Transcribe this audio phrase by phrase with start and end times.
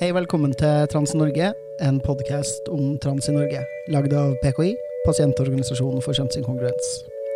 [0.00, 1.52] Hei, velkommen til Trans-Norge,
[1.84, 3.60] en podkast om trans i Norge.
[3.92, 4.72] Lagd av PKI,
[5.06, 6.88] Pasientorganisasjonen for kjønnsinkongruens.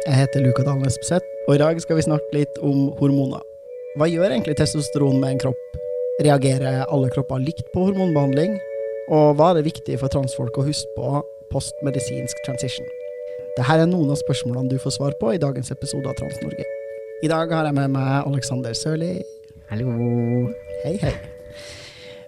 [0.05, 3.41] Jeg heter Luka Dahl Espeseth, og i dag skal vi snakke litt om hormoner.
[3.97, 5.79] Hva gjør egentlig testosteron med en kropp?
[6.27, 8.59] Reagerer alle kropper likt på hormonbehandling?
[9.17, 12.89] Og hva er det viktig for transfolk å huske på postmedisinsk transition?
[13.57, 16.69] Dette er noen av spørsmålene du får svar på i dagens episode av Trans-Norge.
[17.25, 19.15] I dag har jeg med meg Alexander Sørli.
[19.73, 19.95] Hallo.
[20.85, 21.17] Hei, hei.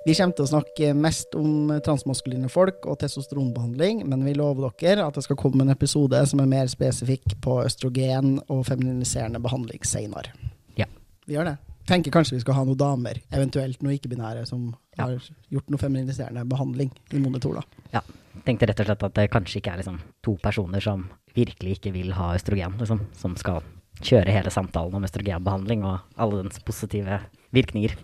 [0.06, 5.02] Vi kommer til å snakke mest om transmaskuline folk og testosteronbehandling, men vi lover dere
[5.02, 9.82] at det skal komme en episode som er mer spesifikk på østrogen og femininiserende behandling
[9.82, 10.30] senere.
[10.78, 10.86] Ja.
[11.26, 11.56] Vi gjør det.
[11.90, 15.06] Tenker kanskje vi skal ha noen damer, eventuelt noen ikke-binære, som Ja.
[15.06, 15.18] har
[15.50, 17.62] gjort noe feminiserende behandling i monitor, da.
[17.92, 18.00] Ja.
[18.44, 21.92] Tenkte rett og slett at det kanskje ikke er liksom to personer som virkelig ikke
[21.92, 23.60] vil ha østrogen, liksom, som skal
[24.00, 27.20] kjøre hele samtalen om østrogenbehandling og alle dens positive
[27.52, 27.96] virkninger.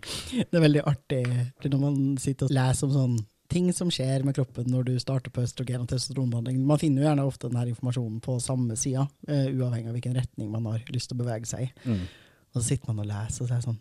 [0.00, 1.22] Det er veldig artig
[1.66, 3.20] når man sitter og leser om sånn
[3.50, 6.60] ting som skjer med kroppen når du starter på østrogen og testosteronbehandling.
[6.66, 10.52] Man finner jo gjerne ofte denne informasjonen på samme sida, uh, uavhengig av hvilken retning
[10.52, 11.70] man har lyst til å bevege seg i.
[11.82, 12.04] Mm.
[12.50, 13.80] Og så sitter man og leser, og så er sånn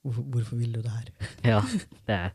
[0.00, 1.08] Hvorfor, hvorfor vil du det her?
[1.52, 1.58] Ja,
[2.08, 2.30] det er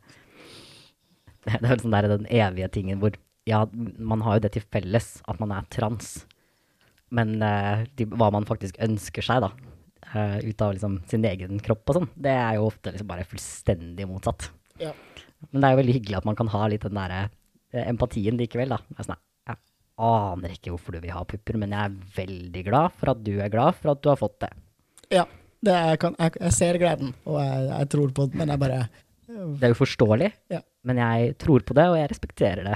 [1.45, 5.07] det er sånn der den evige tingen hvor ja, man har jo det til felles
[5.29, 6.25] at man er trans,
[7.13, 9.51] men uh, de, hva man faktisk ønsker seg, da,
[10.13, 13.25] eh, ut av liksom sin egen kropp og sånn, det er jo ofte liksom bare
[13.27, 14.49] fullstendig motsatt.
[14.81, 14.91] Ja.
[15.51, 17.23] Men det er jo veldig hyggelig at man kan ha litt den derre
[17.73, 18.79] eh, empatien likevel, da.
[18.97, 19.57] Er sånn, jeg
[20.09, 23.33] aner ikke hvorfor du vil ha pupper, men jeg er veldig glad for at du
[23.39, 24.51] er glad for at du har fått det.
[25.21, 25.25] Ja.
[25.65, 28.61] Det er, kan, jeg, jeg ser gleden, og jeg, jeg tror på det, men jeg
[28.61, 28.81] bare
[29.25, 30.59] Det er jo forståelig, Ja.
[30.85, 32.75] men jeg tror på det, og jeg respekterer det.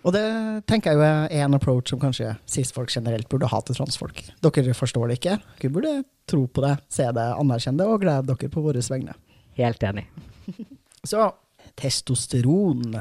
[0.00, 0.24] Og det
[0.70, 4.22] tenker jeg jo er en approach som kanskje cis-folk generelt burde ha til transfolk.
[4.40, 5.36] Dere forstår det ikke.
[5.60, 5.94] Dere burde
[6.30, 9.16] tro på det, se det, anerkjenne det, og glede dere på våre vegne.
[9.60, 10.06] Helt enig.
[11.10, 11.28] Så
[11.76, 12.96] testosteron.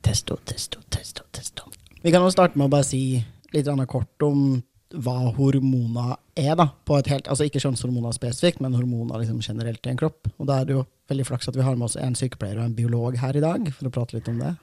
[0.00, 1.68] Testo, testo, testo, testo.
[2.00, 3.20] Vi kan jo starte med å bare si
[3.52, 6.70] litt kort om hva hormoner er, da.
[6.88, 10.30] På et helt, altså ikke kjønnshormoner spesifikt, men hormoner liksom generelt i en kropp.
[10.38, 12.68] Og da er det jo veldig flaks at vi har med oss en sykepleier og
[12.68, 14.54] en biolog her i dag, for å prate litt om det.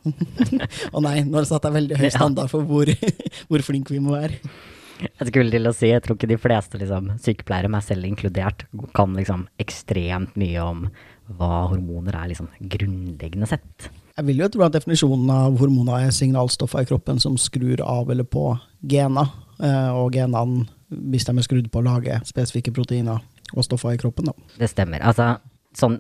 [0.95, 2.91] Å nei, nå satte jeg veldig høy standard for hvor,
[3.51, 4.41] hvor flinke vi må være.
[4.97, 8.65] Jeg skulle til å si, jeg tror ikke de fleste liksom, sykepleiere, meg selv inkludert,
[8.97, 10.87] kan liksom ekstremt mye om
[11.37, 13.89] hva hormoner er liksom grunnleggende sett.
[14.17, 18.09] Jeg vil jo tro at definisjonen av hormoner er signalstoffer i kroppen som skrur av
[18.09, 18.49] eller på
[18.89, 19.29] gener,
[19.61, 23.21] eh, og genene, hvis de er skrudd på å lage spesifikke proteiner
[23.53, 24.49] og stoffer i kroppen, da.
[24.57, 25.03] Det stemmer.
[25.05, 25.35] Altså,
[25.77, 25.99] sånn,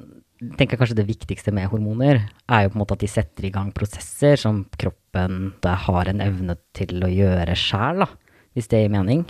[0.57, 3.53] tenker kanskje det viktigste med hormoner er jo på en måte at de setter i
[3.53, 8.05] gang prosesser som kroppen har en evne til å gjøre sjæl,
[8.53, 9.23] hvis det gir mening.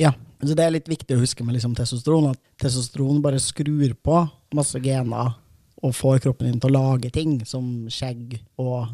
[0.00, 3.94] Ja, så det er litt viktig å huske med liksom testosteron, at testosteron bare skrur
[4.02, 4.24] på
[4.56, 5.36] masse gener
[5.80, 8.90] og får kroppen din til å lage ting, som skjegg og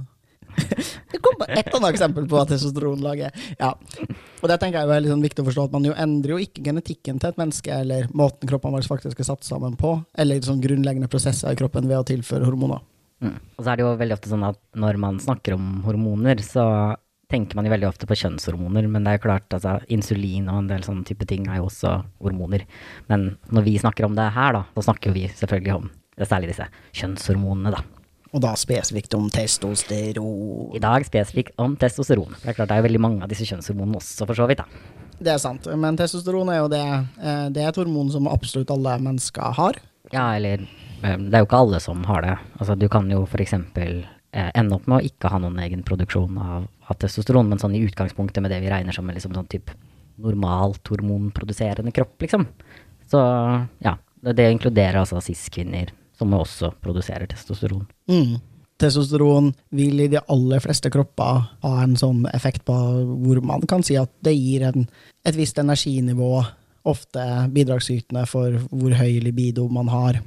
[1.12, 3.36] Det kom bare ett annet eksempel på hva testosteronlaget.
[3.60, 3.72] Ja.
[4.42, 6.64] Og det tenker jeg er sånn viktig å forstå, at man jo endrer jo ikke
[6.66, 10.62] genetikken til et menneske, eller måten kroppen vår faktisk er satt sammen på, eller sånn
[10.64, 12.84] grunnleggende prosesser i kroppen ved å tilføre hormoner.
[13.24, 13.38] Mm.
[13.56, 16.66] Og så er det jo veldig ofte sånn at når man snakker om hormoner, så
[17.32, 20.60] tenker man jo veldig ofte på kjønnshormoner, men det er jo klart, altså, insulin og
[20.62, 22.66] en del sånne type ting er jo også hormoner.
[23.10, 25.90] Men når vi snakker om det her, da, så snakker jo vi selvfølgelig om
[26.22, 27.82] særlig disse kjønnshormonene, da.
[28.34, 30.72] Og da spesifikt om testosteron.
[30.76, 32.34] I dag spesifikt om testosteron.
[32.34, 34.48] For det er klart det er jo veldig mange av disse kjønnshormonene også, for så
[34.50, 35.04] vidt, da.
[35.16, 38.72] Det er sant, men testosteron er jo det eh, Det er et hormon som absolutt
[38.74, 39.78] alle mennesker har.
[40.12, 42.36] Ja, eller eh, det er jo ikke alle som har det.
[42.58, 44.02] Altså, du kan jo eksempel
[44.36, 47.78] eh, ende opp med å ikke ha noen egen produksjon av, av testosteron, men sånn
[47.78, 49.72] i utgangspunktet med det vi regner som en liksom sånn type
[50.20, 52.46] normalt hormonproduserende kropp, liksom.
[53.08, 53.20] Så
[53.84, 57.86] ja, det, det inkluderer altså cis-kvinner, som også produserer testosteron.
[58.08, 58.36] Mm.
[58.78, 62.74] Testosteron vil i de aller fleste kropper ha en sånn effekt på
[63.24, 64.84] hvor man kan si at det gir en,
[65.24, 66.44] et visst energinivå,
[66.86, 67.22] ofte
[67.54, 70.20] bidragsytende for hvor høy libido man har,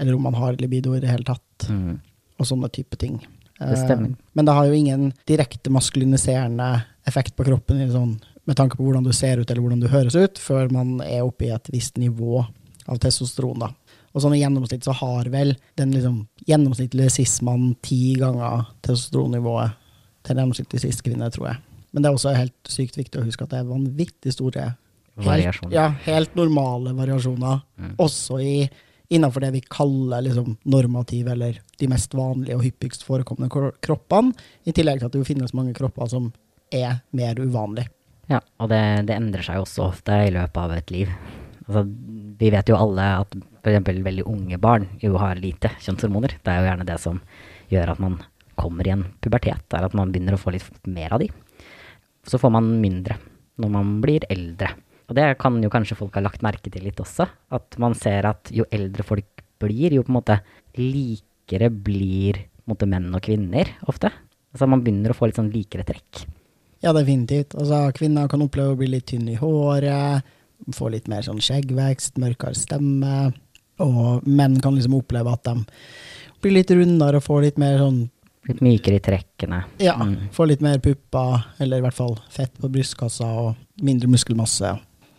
[0.00, 2.00] eller om man har libido i det hele tatt, Mm.
[2.40, 3.18] og sånne type ting.
[3.60, 4.08] Det stemmer.
[4.08, 8.76] Eh, Men det har jo ingen direkte maskuliniserende effekt på kroppen i sånn, med tanke
[8.78, 11.50] på hvordan du ser ut eller hvordan du høres ut, før man er oppe i
[11.50, 12.46] et visst nivå
[12.88, 13.58] av testosteron.
[13.58, 13.68] da.
[14.14, 19.76] Og sånn i gjennomsnitt så har vel den liksom gjennomsnittlige cis-mannen ti ganger testosteronnivået
[20.26, 21.60] til den gjennomsnittlige cis-kvinne, tror jeg.
[21.92, 25.26] Men det er også helt sykt viktig å huske at det er vanvittig store helt,
[25.26, 25.74] variasjoner.
[25.74, 27.94] ja, helt normale variasjoner, Mm.
[27.98, 28.70] også i
[29.10, 34.34] innenfor det vi kaller liksom normative, eller de mest vanlige og hyppigst forekommende kroppene,
[34.66, 36.32] i tillegg til at det finnes mange kropper som
[36.70, 37.88] er mer uvanlige.
[38.30, 41.08] Ja, og det, det endrer seg jo også ofte i løpet av et liv.
[41.66, 41.82] Altså,
[42.38, 44.04] vi vet jo alle at f.eks.
[44.04, 46.38] veldig unge barn jo har lite kjønnshormoner.
[46.40, 47.20] Det er jo gjerne det som
[47.70, 48.18] gjør at man
[48.60, 51.30] kommer i en pubertet, er at man begynner å få litt mer av de.
[52.26, 53.16] Så får man mindre
[53.60, 54.72] når man blir eldre.
[55.10, 58.28] Og det kan jo kanskje folk ha lagt merke til litt også, at man ser
[58.28, 60.38] at jo eldre folk blir, jo på en måte
[60.78, 62.38] likere blir
[62.70, 64.12] mot menn og kvinner ofte.
[64.54, 66.24] Altså man begynner å få litt sånn likere trekk.
[66.80, 67.54] Ja, definitivt.
[67.58, 70.24] Altså, kvinner kan oppleve å bli litt tynne i håret,
[70.76, 73.32] få litt mer sånn skjeggvekst, mørkere stemme,
[73.80, 75.56] og menn kan liksom oppleve at de
[76.40, 78.08] blir litt rundere og får litt mer sånn
[78.48, 79.58] Litt mykere i trekkene.
[79.84, 80.30] Ja, Mm.
[80.32, 84.70] får litt mer pupper, eller i hvert fall fett på brystkassa og mindre muskelmasse.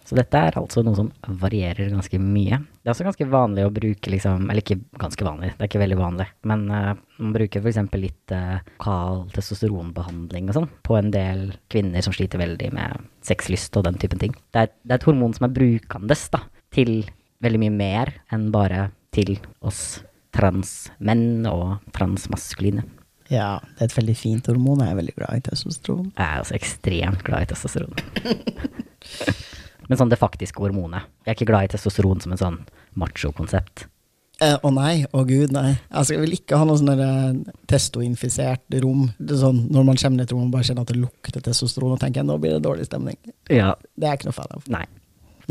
[0.04, 2.58] Så dette er altså noe som varierer ganske mye.
[2.82, 5.84] Det er også ganske vanlig å bruke liksom, eller ikke ganske vanlig, det er ikke
[5.86, 7.78] veldig vanlig, men uh, man bruker f.eks.
[8.02, 13.78] litt uh, lokal testosteronbehandling og sånn på en del kvinner som sliter veldig med sexlyst
[13.78, 14.34] og den typen ting.
[14.52, 16.42] Det er, det er et hormon som er brukandes da,
[16.74, 17.06] til
[17.44, 19.36] veldig mye mer enn bare til
[19.66, 20.02] oss
[20.36, 22.86] transmenn og transmaskuline.
[23.32, 24.82] Ja, det er et veldig fint hormon.
[24.84, 26.10] Jeg er veldig glad i testosteron.
[26.18, 27.96] Jeg er også ekstremt glad i testosteron.
[29.90, 31.08] Men sånn det faktiske hormonet.
[31.26, 32.60] Jeg er ikke glad i testosteron som en sånn
[33.00, 33.86] macho-konsept.
[34.42, 35.76] Eh, Å nei, å gud, nei.
[35.94, 39.10] Altså, jeg vil ikke ha noe sånn eh, testoinfisert rom.
[39.20, 41.44] Det sånn, når man kommer ned i et rom og bare kjenner at det lukter
[41.46, 43.20] testosteron, og tenker jeg, nå blir det dårlig stemning.
[43.54, 43.76] Ja.
[43.96, 44.66] Det er jeg ikke noe fan av.
[44.74, 44.86] Nei.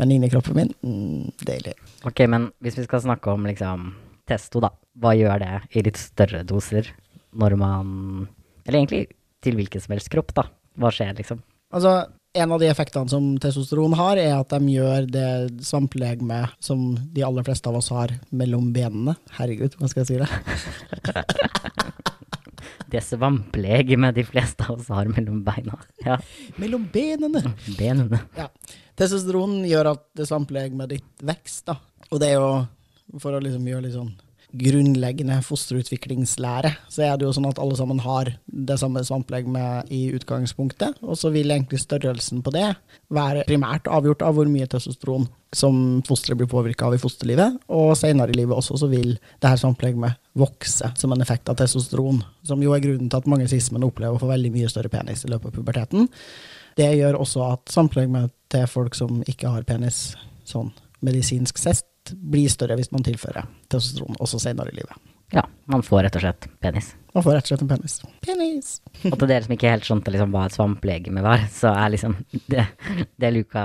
[0.01, 1.75] Men inni kroppen min, mm, deilig.
[2.09, 3.91] Ok, men hvis vi skal snakke om liksom
[4.25, 4.71] testo, da.
[4.97, 6.89] Hva gjør det i litt større doser
[7.37, 7.91] når man
[8.65, 9.05] Eller egentlig
[9.41, 10.47] til hvilken som helst kropp, da.
[10.81, 11.39] Hva skjer, liksom?
[11.71, 11.93] Altså,
[12.33, 15.29] en av de effektene som testosteron har, er at de gjør det
[15.65, 19.15] svamplegemet som de aller fleste av oss har mellom benene.
[19.37, 20.29] Herregud, hva skal jeg si det?
[22.91, 25.77] Det svamplegemet de fleste av oss har mellom beina.
[26.05, 26.17] Ja,
[26.59, 27.53] Mellom benene!
[27.77, 28.19] benene.
[28.37, 28.49] Ja.
[29.01, 31.79] Testosteron gjør at det svamplegemet ditt vokser, da.
[32.11, 32.51] Og det er jo
[33.21, 34.11] for å liksom gjøre litt sånn
[34.51, 40.01] grunnleggende fosterutviklingslære, så er det jo sånn at alle sammen har det samme svamplegemet i
[40.17, 42.67] utgangspunktet, og så vil egentlig størrelsen på det
[43.15, 47.95] være primært avgjort av hvor mye testosteron som fosteret blir påvirka av i fosterlivet, og
[47.99, 52.19] senere i livet også så vil det her svamplegemet vokse som en effekt av testosteron,
[52.47, 55.23] som jo er grunnen til at mange cis-menn opplever å få veldig mye større penis
[55.23, 56.11] i løpet av puberteten.
[56.77, 60.11] Det gjør også at sammenlignet til folk som ikke har penis,
[60.47, 60.71] sånn
[61.05, 64.97] medisinsk sett, blir større hvis man tilfører testosteron også senere i livet.
[65.31, 66.89] Ja, man får rett og slett penis.
[67.15, 67.93] Man får rett og slett en penis.
[68.23, 68.71] Penis!
[69.11, 72.17] Og til dere som ikke helt skjønte liksom hva et svamplegeme var, så er liksom
[72.51, 72.65] det,
[73.19, 73.63] det Luka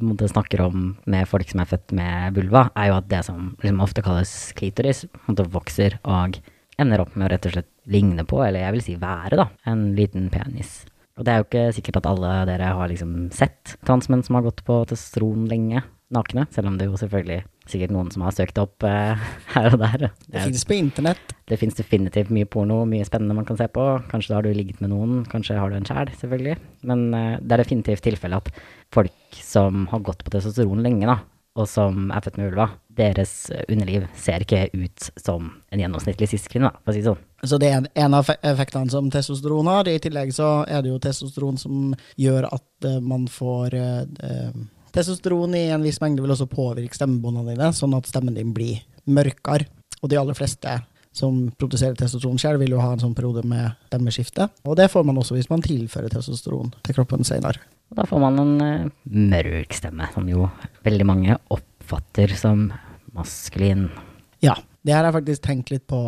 [0.00, 3.52] på snakker om med folk som er født med vulva, er jo at det som
[3.62, 6.40] liksom ofte kalles klitoris, en vokser og
[6.82, 9.48] ender opp med å rett og slett ligne på, eller jeg vil si være, da,
[9.70, 10.80] en liten penis.
[11.14, 14.46] Og det er jo ikke sikkert at alle dere har liksom sett transmenn som har
[14.48, 15.84] gått på testosteron lenge,
[16.14, 19.20] nakne, selv om det jo selvfølgelig sikkert noen som har søkt opp eh,
[19.54, 20.08] her og der.
[20.26, 21.34] Det finnes på internett.
[21.48, 23.86] Det finnes definitivt mye porno, mye spennende man kan se på.
[24.10, 26.58] Kanskje da har du ligget med noen, kanskje har du en sjæl, selvfølgelig.
[26.90, 28.50] Men eh, det er definitivt tilfelle at
[28.94, 31.20] folk som har gått på testosteron lenge, da,
[31.56, 36.70] og som er født med vulva, deres underliv ser ikke ut som en gjennomsnittlig siskvinne,
[36.84, 37.22] for å si det sånn.
[37.44, 39.88] Så det er en- en av effektene som testosteron har.
[39.88, 44.52] I tillegg så er det jo testosteron som gjør at eh, man får eh, eh,
[44.94, 48.80] Testosteron i en viss mengde vil også påvirke stemmebåndene dine, sånn at stemmen din blir
[49.10, 49.66] mørkere.
[50.04, 53.72] Og de aller fleste som produserer testosteron selv, vil jo ha en sånn periode med
[53.88, 54.48] stemmeskifte.
[54.64, 57.58] Og det får man også hvis man tilfører testosteron til kroppen senere.
[57.94, 60.48] Og da får man en eh, mørk stemme, som jo
[60.82, 62.64] veldig mange oppfatter som
[63.14, 63.84] maskulin.
[64.42, 66.00] Ja, det her har jeg faktisk tenkt litt på.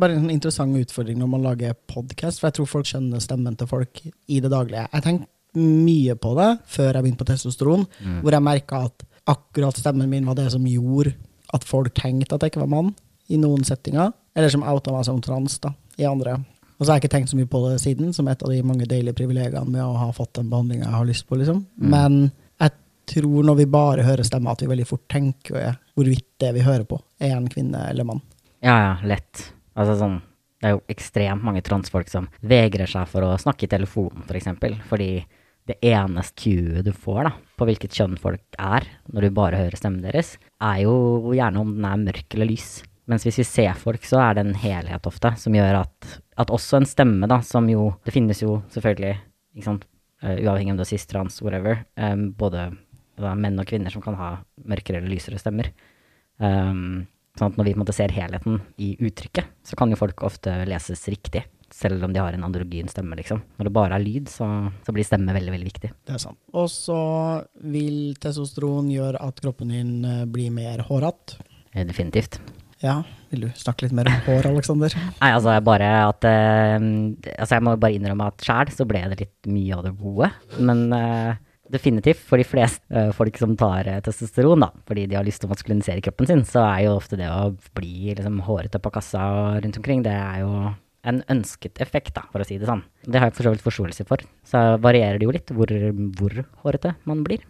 [0.00, 3.68] Bare en interessant utfordring når man lager podkast, for jeg tror folk skjønner stemmen til
[3.68, 4.86] folk i det daglige.
[4.88, 7.84] Jeg tenkte mye på det før jeg begynte på testosteron,
[8.24, 11.12] hvor jeg merka at akkurat stemmen min var det som gjorde
[11.52, 12.94] at folk tenkte at jeg ikke var mann
[13.28, 16.38] i noen settinger, eller som outa meg som trans da, i andre.
[16.76, 18.62] Og så har jeg ikke tenkt så mye på det siden, som et av de
[18.66, 21.62] mange deilige privilegiene med å ha fått den behandlinga jeg har lyst på, liksom.
[21.80, 22.30] Men
[22.60, 22.74] jeg
[23.12, 26.84] tror når vi bare hører stemmer, at vi veldig fort tenker hvorvidt det vi hører
[26.88, 28.20] på, er en kvinne eller mann.
[28.64, 29.46] Ja, ja, lett.
[29.76, 30.20] Altså sånn,
[30.60, 34.38] det er jo ekstremt mange transfolk som vegrer seg for å snakke i telefonen, for
[34.38, 35.10] eksempel, fordi
[35.66, 39.78] det eneste cuet du får da, på hvilket kjønn folk er, når du bare hører
[39.78, 42.68] stemmen deres, er jo gjerne om den er mørk eller lys.
[43.10, 46.52] Mens hvis vi ser folk, så er det en helhet ofte, som gjør at, at
[46.52, 49.16] også en stemme, da, som jo Det finnes jo selvfølgelig
[49.56, 49.86] ikke sant,
[50.24, 51.84] uh, uavhengig om du er cis, trans, whatever.
[51.96, 52.70] Um, både
[53.16, 54.30] da, menn og kvinner som kan ha
[54.68, 55.72] mørkere eller lysere stemmer.
[56.36, 60.00] Um, sånn at når vi på en måte ser helheten i uttrykket, så kan jo
[60.00, 61.46] folk ofte leses riktig.
[61.72, 63.40] Selv om de har en androgyn stemme, liksom.
[63.58, 64.46] Når det bare er lyd, så,
[64.86, 65.90] så blir stemme veldig, veldig viktig.
[66.06, 66.38] Det er sant.
[66.54, 66.98] Og så
[67.74, 71.42] vil testosteron gjøre at kroppen din eh, blir mer hårete.
[71.74, 72.38] Definitivt.
[72.80, 73.00] Ja,
[73.36, 74.94] vil du snakke litt mer om hår, Aleksander?
[75.20, 76.86] Nei, altså jeg bare at uh,
[77.36, 80.30] Altså jeg må bare innrømme at sjæl så ble det litt mye av det gode.
[80.58, 81.36] Men uh,
[81.72, 85.50] definitivt for de fleste uh, folk som tar testosteron, da, fordi de har lyst til
[85.50, 89.26] å maskulinisere kroppen sin, så er jo ofte det å bli liksom hårete på kassa
[89.60, 90.52] rundt omkring, det er jo
[91.06, 92.82] en ønsket effekt, da, for å si det sånn.
[93.06, 94.24] Det har jeg for så vidt forståelse for.
[94.46, 95.70] Så varierer det jo litt hvor,
[96.18, 97.44] hvor hårete man blir.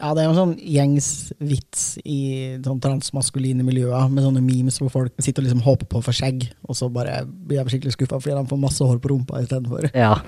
[0.00, 1.08] Ja, det er jo en sånn gjengs
[1.38, 2.18] vits i
[2.64, 6.14] sånn transmaskuline miljøer, med sånne memes hvor folk sitter og liksom håper på å få
[6.18, 9.44] skjegg, og så bare blir de skikkelig skuffa fordi de får masse hår på rumpa
[9.44, 9.86] istedenfor.
[9.94, 10.16] Ja.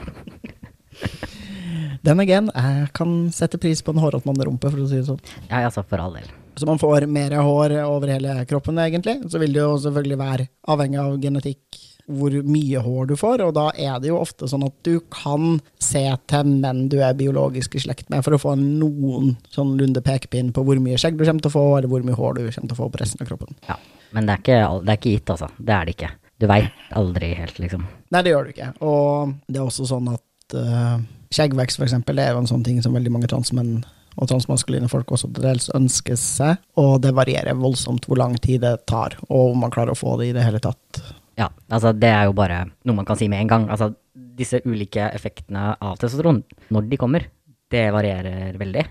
[2.06, 5.18] Den again, jeg kan sette pris på en hårete mannerumpe, for å si det sånn.
[5.48, 6.28] ja, altså for all del.
[6.56, 9.18] Så man får mer hår over hele kroppen, egentlig.
[9.28, 13.54] Så vil det jo selvfølgelig være avhengig av genetikk hvor mye hår du får, og
[13.56, 17.74] da er det jo ofte sånn at du kan se til menn du er biologisk
[17.74, 21.24] i slekt med, for å få noen sånn lunde pekepinn på hvor mye skjegg du
[21.24, 23.24] kommer til å få, eller hvor mye hår du kommer til å få på resten
[23.24, 23.58] av kroppen.
[23.66, 23.78] Ja.
[24.14, 25.50] Men det er ikke, det er ikke gitt, altså.
[25.58, 26.12] Det er det ikke.
[26.36, 27.84] Du veit aldri helt, liksom.
[28.12, 28.70] Nei, det gjør du ikke.
[28.86, 30.96] Og det er også sånn at uh,
[31.34, 33.80] skjeggvekst, for eksempel, det er jo en sånn ting som veldig mange transmenn
[34.16, 38.62] og transmaskuline folk også til dels ønsker seg, og det varierer voldsomt hvor lang tid
[38.64, 41.02] det tar, og om man klarer å få det i det hele tatt.
[41.36, 43.66] Ja, altså det er jo bare noe man kan si med en gang.
[43.72, 43.90] Altså
[44.36, 47.26] disse ulike effektene av testosteron, når de kommer,
[47.72, 48.84] det varierer veldig.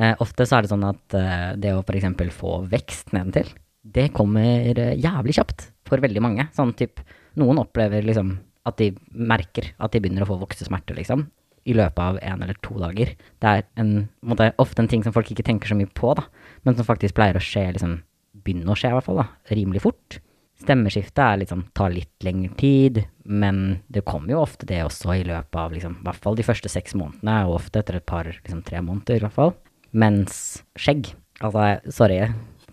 [0.00, 2.06] Eh, ofte så er det sånn at eh, det å f.eks.
[2.36, 3.50] få vekst nedentil,
[3.82, 6.46] det kommer eh, jævlig kjapt for veldig mange.
[6.56, 7.02] Sånn typ,
[7.40, 8.36] noen opplever liksom
[8.68, 11.26] at de merker at de begynner å få voksesmerter, liksom.
[11.68, 13.12] I løpet av en eller to dager.
[13.42, 16.24] Det er en måte, ofte en ting som folk ikke tenker så mye på, da.
[16.64, 17.98] Men som faktisk pleier å skje, liksom,
[18.40, 19.28] begynne å skje i hvert fall, da.
[19.52, 20.20] Rimelig fort.
[20.60, 25.24] Stemmeskiftet er liksom, tar litt lengre tid, men det kommer jo ofte det også i
[25.24, 28.28] løpet av liksom, i hvert fall de første seks månedene, og ofte etter et par,
[28.28, 29.54] liksom tre måneder i hvert fall.
[29.96, 32.20] Mens skjegg, altså sorry,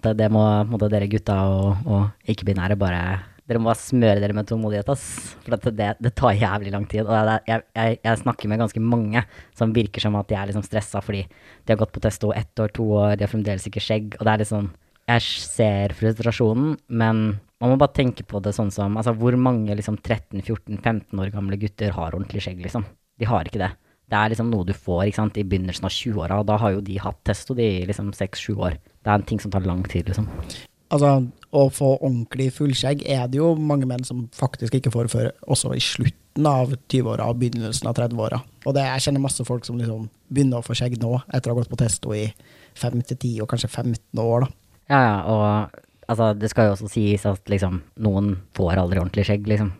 [0.03, 3.01] det, det må en dere gutta og, og ikke-binære bare
[3.47, 5.35] dere må bare smøre dere med tålmodighet, ass.
[5.45, 7.07] For det, det tar jævlig lang tid.
[7.07, 9.23] Og jeg, jeg, jeg snakker med ganske mange
[9.55, 12.59] som virker som at de er liksom stressa fordi de har gått på testo ett
[12.59, 14.17] år, to år, de har fremdeles ikke skjegg.
[14.19, 14.67] Og det er litt sånn
[15.07, 17.21] Jeg ser frustrasjonen, men
[17.61, 21.57] man må bare tenke på det sånn som Altså, hvor mange liksom 13-14-15 år gamle
[21.61, 22.85] gutter har ordentlig skjegg, liksom?
[23.17, 23.71] De har ikke det.
[24.07, 26.77] Det er liksom noe du får ikke sant, i begynnelsen av 20-åra, og da har
[26.77, 28.77] jo de hatt testo de liksom 6-7 år.
[28.77, 30.29] Det er en ting som tar lang tid, liksom.
[30.95, 31.09] Altså,
[31.51, 35.73] å få ordentlig fullskjegg er det jo mange menn som faktisk ikke får før også
[35.75, 38.39] i slutten av 20-åra og begynnelsen av 30-åra.
[38.63, 41.57] Og det, jeg kjenner masse folk som liksom begynner å få skjegg nå, etter å
[41.57, 42.23] ha gått på testo i
[42.79, 44.53] 5-10 og kanskje 15 år, da.
[44.87, 49.27] Ja, ja, og altså, det skal jo også sies at liksom, noen får aldri ordentlig
[49.27, 49.71] skjegg, liksom.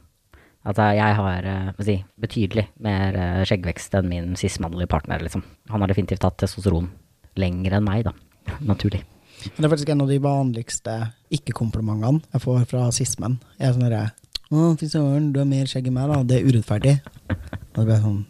[0.68, 5.46] Altså, jeg har uh, si, betydelig mer uh, skjeggvekst enn min cis-mannlige partner, liksom.
[5.72, 6.90] Han har definitivt tatt testosteron
[7.40, 8.16] lenger enn meg, da.
[8.72, 9.04] Naturlig.
[9.48, 10.96] Det er faktisk en av de vanligste
[11.38, 13.38] ikke-komplimentene jeg får fra sismen.
[13.60, 14.08] Jeg er sånn herre
[14.48, 16.24] Å, fy søren, du har mer skjegg enn meg, da.
[16.28, 16.98] Det er urettferdig.
[17.28, 18.22] Og det blir sånn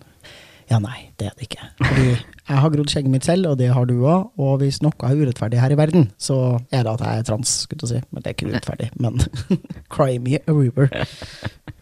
[0.68, 1.70] Ja, nei, det er det ikke.
[1.80, 4.34] Fordi jeg har grodd skjegget mitt selv, og det har du òg.
[4.44, 7.54] Og hvis noe er urettferdig her i verden, så er det at jeg er trans,
[7.64, 8.02] skulle jeg si.
[8.12, 8.90] Men det er ikke urettferdig.
[9.00, 9.22] Men
[9.94, 10.92] cry me a river.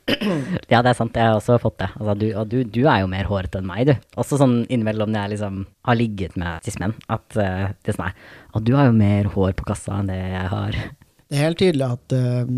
[0.69, 1.87] Ja, det er sant, jeg har også fått det.
[1.97, 3.95] Altså, du, og du, du er jo mer hårete enn meg, du.
[4.21, 5.55] Også sånn innimellom når jeg liksom
[5.89, 9.31] har ligget med cis-menn, at uh, det er sånn her Og du har jo mer
[9.33, 10.77] hår på kassa enn det jeg har.
[11.25, 12.49] Det er helt tydelig at uh,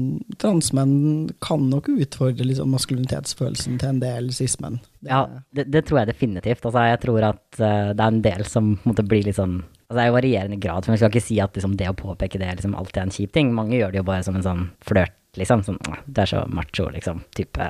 [0.44, 4.82] transmenn kan nok utfordre liksom, maskulinitetsfølelsen til en del cis-menn.
[5.08, 5.22] Ja,
[5.56, 6.66] det, det tror jeg definitivt.
[6.66, 10.02] Altså, jeg tror at uh, det er en del som måtte bli litt sånn Altså,
[10.02, 12.40] det er jo varierende grad, for jeg skal ikke si at liksom, det å påpeke
[12.42, 13.54] det liksom, alltid er en kjip ting.
[13.56, 15.64] Mange gjør det jo bare som en sånn flørt, liksom.
[15.64, 17.22] Sånn, du er så macho, liksom.
[17.38, 17.70] Type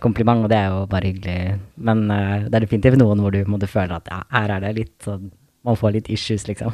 [0.00, 1.58] kompliment, og det er jo bare hyggelig.
[1.76, 4.72] Men uh, det er definitivt noen hvor du måtte føle at ja, her er det
[4.78, 5.28] litt sånn
[5.68, 6.72] Man får litt issues, liksom.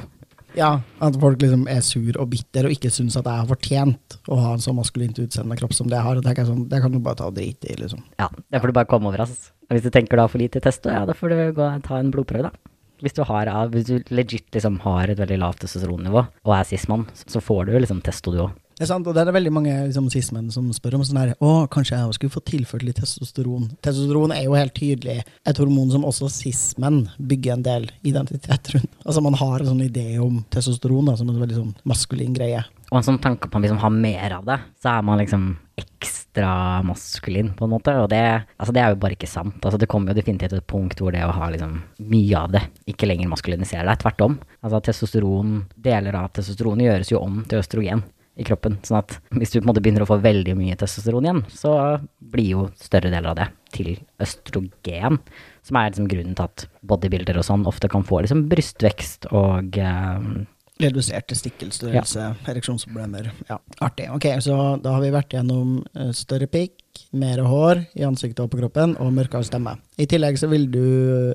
[0.56, 0.70] Ja,
[1.04, 4.38] at folk liksom er sur og bitter og ikke syns at jeg har fortjent å
[4.40, 6.22] ha en så maskulint utseende kropp som det jeg har.
[6.24, 8.00] Det, er sånn, det kan du bare ta og drite i, liksom.
[8.20, 9.26] Ja, det får du bare komme over.
[9.26, 11.84] Og hvis du tenker du har for lite testo, ja, da får du gå og
[11.86, 12.72] ta en blodprøve, da.
[13.04, 17.04] Hvis du, har, hvis du legit liksom har et veldig lavt testosteronnivå og er cis-mann,
[17.12, 18.54] så får du liksom testo, du òg.
[18.76, 21.16] Det er sant, og det er det veldig mange liksom, cis-menn som spør om sånn
[21.16, 23.70] her Å, kanskje jeg skulle få tilført litt testosteron.
[23.80, 28.90] Testosteron er jo helt tydelig et hormon som også cis-menn bygger en del identitet rundt.
[29.00, 32.66] Altså Man har en sånn idé om testosteron da, som en veldig sånn maskulin greie.
[32.90, 35.22] Og en sånn tanke på at man liksom har mer av det, så er man
[35.22, 35.46] liksom
[35.80, 36.50] ekstra
[36.84, 37.94] maskulin, på en måte.
[38.02, 38.20] Og det,
[38.60, 39.56] altså det er jo bare ikke sant.
[39.62, 41.78] Altså det kommer jo definitivt til et punkt hvor det å ha liksom
[42.12, 44.04] mye av det ikke lenger maskuliniserer deg.
[44.04, 44.36] Tvert om.
[44.60, 45.56] Altså testosteron,
[45.88, 48.04] deler av testosteron gjøres jo om til østrogen
[48.36, 48.78] i kroppen.
[48.86, 51.72] Sånn at hvis du på en måte begynner å få veldig mye testosteron igjen, så
[52.20, 55.20] blir jo større deler av det til østrogen.
[55.66, 59.80] Som er liksom grunnen til at bodybuildere og sånn ofte kan få liksom brystvekst og
[59.80, 60.28] eh,
[60.76, 63.30] Redusert testikkelstørrelse, ereksjonsproblemer.
[63.48, 64.10] Ja, artig.
[64.12, 66.74] Ok, så da har vi vært gjennom eh, større pikk,
[67.16, 69.76] mer hår i ansiktet og på kroppen, og mørkere stemme.
[70.00, 70.82] I tillegg så vil du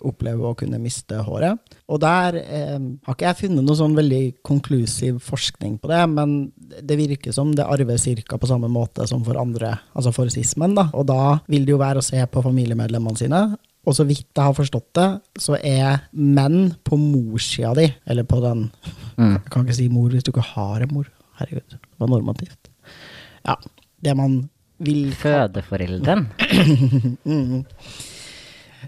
[0.07, 1.59] oppleve å kunne miste håret.
[1.91, 6.37] Og der eh, har ikke jeg funnet noe sånn veldig konklusiv forskning på det, men
[6.81, 8.37] det virker som det arver ca.
[8.37, 10.89] på samme måte som for andre, altså for sismen, da.
[10.93, 13.43] Og da vil det jo være å se på familiemedlemmene sine,
[13.81, 15.07] og så vidt jeg har forstått det,
[15.41, 18.67] så er menn på morssida di, eller på den
[19.17, 19.31] mm.
[19.39, 21.07] Jeg kan ikke si mor hvis du ikke har en mor.
[21.39, 22.69] Herregud, det var normativt.
[23.47, 23.55] Ja,
[24.05, 24.43] det man
[24.81, 26.27] vil Fødeforelderen?
[27.25, 27.61] mm.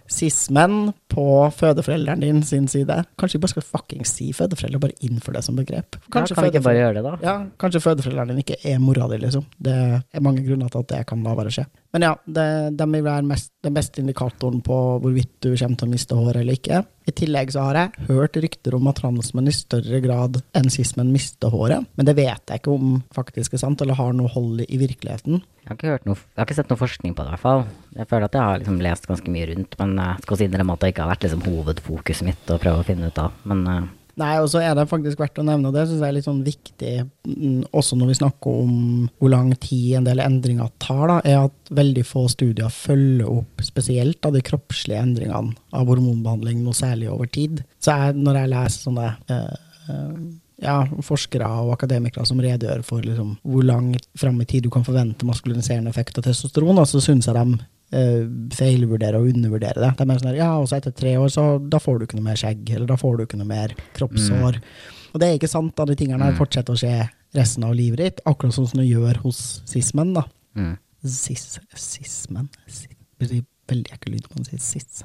[0.10, 2.96] Cis-menn på fødeforelderen din sin side.
[3.20, 6.00] Kanskje vi bare skal fucking si fødeforeldre, bare innføre det som begrep.
[6.14, 7.14] Kanskje ja, kan vi ikke bare gjøre det, da?
[7.24, 9.46] Ja, kanskje fødeforelderen din ikke er mora di, liksom.
[9.62, 11.68] Det er mange grunner til at det kan la være skje.
[11.94, 15.86] Men ja, det, de vil være mest, den beste indikatoren på hvorvidt du kommer til
[15.86, 16.80] å miste håret eller ikke.
[17.06, 21.12] I tillegg så har jeg hørt rykter om at transmenn i større grad enn cis-menn
[21.14, 21.86] mister håret.
[21.94, 25.44] Men det vet jeg ikke om faktisk er sant, eller har noe hold i virkeligheten.
[25.64, 27.66] Jeg har ikke, noe, jeg har ikke sett noe forskning på det, i hvert fall.
[27.94, 30.78] Jeg føler at jeg har liksom lest ganske mye rundt, men jeg skal også innrømme
[30.78, 33.38] at det ikke har vært liksom hovedfokuset mitt å prøve å finne ut av.
[33.52, 33.84] Men uh,
[34.22, 36.28] Nei, og så er det faktisk verdt å nevne, og det syns jeg er litt
[36.28, 36.92] sånn viktig,
[37.26, 38.76] mm, også når vi snakker om
[39.18, 43.64] hvor lang tid en del endringer tar, da, er at veldig få studier følger opp
[43.66, 47.64] spesielt av de kroppslige endringene av hormonbehandling, noe særlig over tid.
[47.82, 50.22] Så jeg, når jeg leser sånne uh,
[50.62, 54.86] ja, forskere og akademikere som redegjør for liksom, hvor langt fram i tid du kan
[54.86, 59.92] forvente maskuliniserende effekt av testosteron, så syns jeg de feilvurdere og undervurdere det.
[60.00, 62.28] De er sånn her, ja, også etter tre år, så da får du ikke noe
[62.30, 64.58] mer skjegg, eller da får du ikke noe mer kroppshår.
[64.58, 65.12] Mm.
[65.14, 65.86] Og det er ikke sant, da.
[65.86, 66.40] De tingene her mm.
[66.40, 66.96] fortsetter å skje
[67.38, 70.26] resten av livet ditt, akkurat sånn som det gjør hos cis-menn, da.
[70.58, 70.76] Mm.
[71.14, 71.46] Cis,
[71.78, 72.50] cis-menn.
[72.66, 75.04] Det blir veldig ekkel lyd når man sier cis.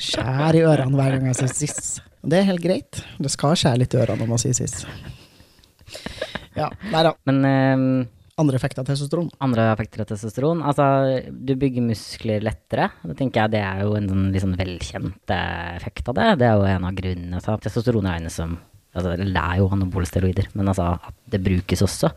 [0.00, 1.94] Skjær i ørene hver gang jeg sier cis.
[2.24, 3.00] Det er helt greit.
[3.20, 4.82] Det skal skjære litt i ørene når man sier cis.
[6.56, 7.14] Ja, nei da.
[7.28, 7.88] Men um
[8.40, 9.28] andre effekter av testosteron?
[9.44, 10.62] Andre effekter av testosteron?
[10.66, 10.86] Altså,
[11.30, 12.90] du bygger muskler lettere.
[13.04, 16.30] Det tenker jeg det er jo en sånn liksom velkjent eh, effekt av det.
[16.42, 18.56] Det er jo en av grunnene til at testosteron regnes som
[18.94, 20.96] altså, Det er jo anabole steroider, men altså
[21.30, 22.10] det brukes også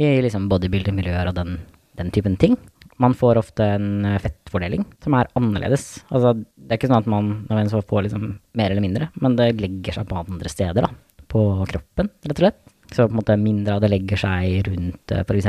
[0.00, 1.56] i liksom bodybuilder-miljøer og den,
[2.00, 2.56] den, typen ting.
[3.02, 6.02] Man får ofte en eh, fettfordeling som er annerledes.
[6.10, 9.52] Altså, det er ikke sånn at man nødvendigvis får liksom mer eller mindre, men det
[9.60, 11.22] legger seg på andre steder, da.
[11.32, 12.71] På kroppen, rett og slett.
[12.92, 15.48] Så på en måte mindre av det legger seg rundt eh, f.eks.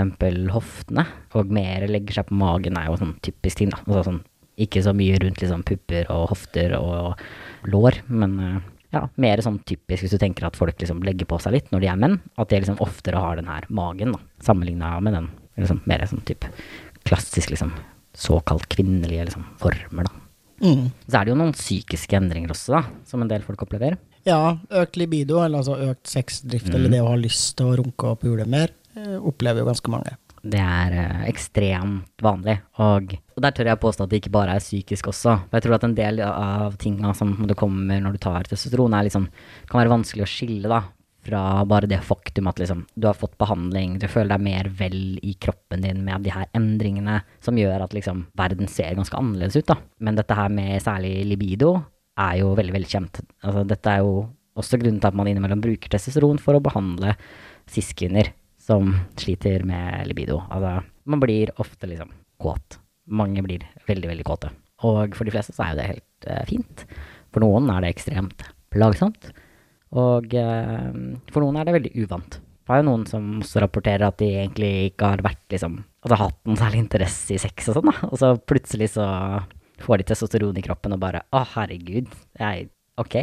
[0.53, 3.81] hoftene, og mer legger seg på magen, er jo sånn typisk ting, da.
[3.83, 4.21] Altså sånn,
[4.63, 7.19] ikke så mye rundt liksom pupper og hofter og
[7.67, 8.59] lår, men eh,
[8.93, 11.83] ja, mer sånn typisk hvis du tenker at folk liksom legger på seg litt når
[11.83, 15.31] de er menn, at de liksom oftere har den her magen, da, sammenligna med den
[15.57, 16.49] liksom mer sånn type
[17.03, 17.73] klassisk liksom
[18.13, 20.19] såkalt kvinnelige liksom former, da.
[20.63, 20.83] Mm.
[21.09, 23.97] Så er det jo noen psykiske endringer også, da, som en del folk opplever.
[24.27, 26.75] Ja, økt libido, eller altså økt sexdrift, mm.
[26.77, 29.91] eller det å ha lyst til å runke og pule mer, eh, opplever jo ganske
[29.91, 30.15] mange.
[30.43, 34.57] Det er uh, ekstremt vanlig, og, og, der tør jeg påstå at det ikke bare
[34.57, 35.37] er psykisk også.
[35.45, 38.95] For jeg tror at en del av tinga som det kommer når du tar testosteron,
[38.97, 39.29] er liksom,
[39.69, 40.81] kan være vanskelig å skille da,
[41.23, 44.97] fra bare det faktum at liksom, du har fått behandling, du føler deg mer vel
[45.23, 49.61] i kroppen din med de her endringene som gjør at liksom, verden ser ganske annerledes
[49.61, 49.69] ut.
[49.71, 49.79] Da.
[50.03, 51.77] Men dette her med særlig libido
[52.19, 53.21] er jo veldig, veldig kjent.
[53.43, 54.15] Altså, dette er jo
[54.59, 57.15] også grunnen til at man innimellom bruker testosteron for å behandle
[57.71, 60.41] cis-kvinner som sliter med libido.
[60.53, 62.79] Altså, man blir ofte liksom kåt.
[63.11, 64.53] Mange blir veldig, veldig kåte.
[64.87, 66.85] Og for de fleste så er jo det helt uh, fint.
[67.33, 69.31] For noen er det ekstremt plagsomt.
[69.93, 70.91] Og uh,
[71.33, 72.39] for noen er det veldig uvant.
[72.63, 76.17] Det er jo noen som også rapporterer at de egentlig ikke har vært liksom Altså
[76.19, 78.07] hatt noen særlig interesse i sex og sånn, da.
[78.09, 79.05] Og så plutselig så
[79.83, 82.11] får de testosteron i kroppen og bare Å, herregud.
[82.39, 82.69] Jeg,
[82.99, 83.17] ok.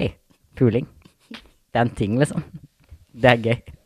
[0.58, 0.88] Puling.
[1.30, 2.44] Det er en ting, liksom.
[3.12, 3.76] Det er gøy.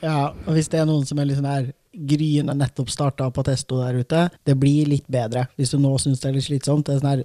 [0.00, 3.42] Ja, og hvis det er noen som er litt sånn her gryende nettopp starta på
[3.44, 5.48] testo der ute, det blir litt bedre.
[5.58, 6.86] Hvis du nå syns det er litt slitsomt.
[6.86, 7.24] Det, er sånn her,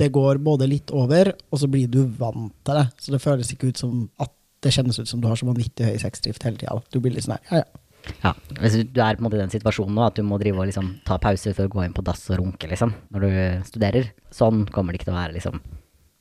[0.00, 2.86] det går både litt over, og så blir du vant til det.
[3.04, 4.32] Så det føles ikke ut som at
[4.64, 6.80] det kjennes ut som du har så vanvittig høy sexdrift hele tida.
[6.90, 7.84] Du blir litt sånn her, ja ja.
[8.22, 10.62] Ja, Hvis du er på en måte i den situasjonen nå at du må drive
[10.62, 13.30] og liksom ta pauser for å gå inn på dass og runke, liksom, når du
[13.68, 15.60] studerer, sånn kommer det ikke til å være liksom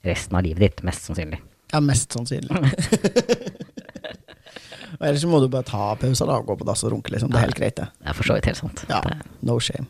[0.08, 1.40] resten av livet ditt, mest sannsynlig.
[1.74, 2.54] Ja, mest sannsynlig.
[4.98, 7.30] Og ellers må du bare ta pauser da, og gå på dass og runke, liksom.
[7.30, 7.90] Det er helt greit, det.
[8.02, 8.86] Det er for så vidt helt sant.
[8.90, 9.02] Ja,
[9.46, 9.86] no shame.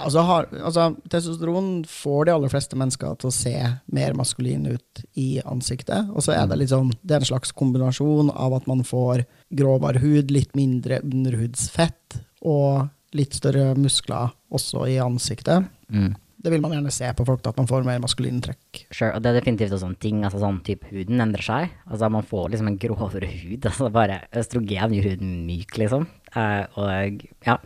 [0.00, 3.52] Ja, altså, har, altså, testosteron får de aller fleste mennesker til å se
[3.92, 6.08] mer maskulin ut i ansiktet.
[6.14, 9.26] Og så er det litt sånn, det er en slags kombinasjon av at man får
[9.60, 15.68] grovere hud, litt mindre underhudsfett og litt større muskler også i ansiktet.
[15.92, 16.10] mm.
[16.40, 18.78] Det vil man gjerne se på folk, da, at man får mer maskuline trekk.
[18.88, 21.74] Sure, og det er definitivt også en ting, altså sånn type huden endrer seg.
[21.84, 26.08] Altså man får liksom en grovere hud, altså bare østrogen gjør huden myk, liksom.
[26.32, 27.58] Uh, og ja,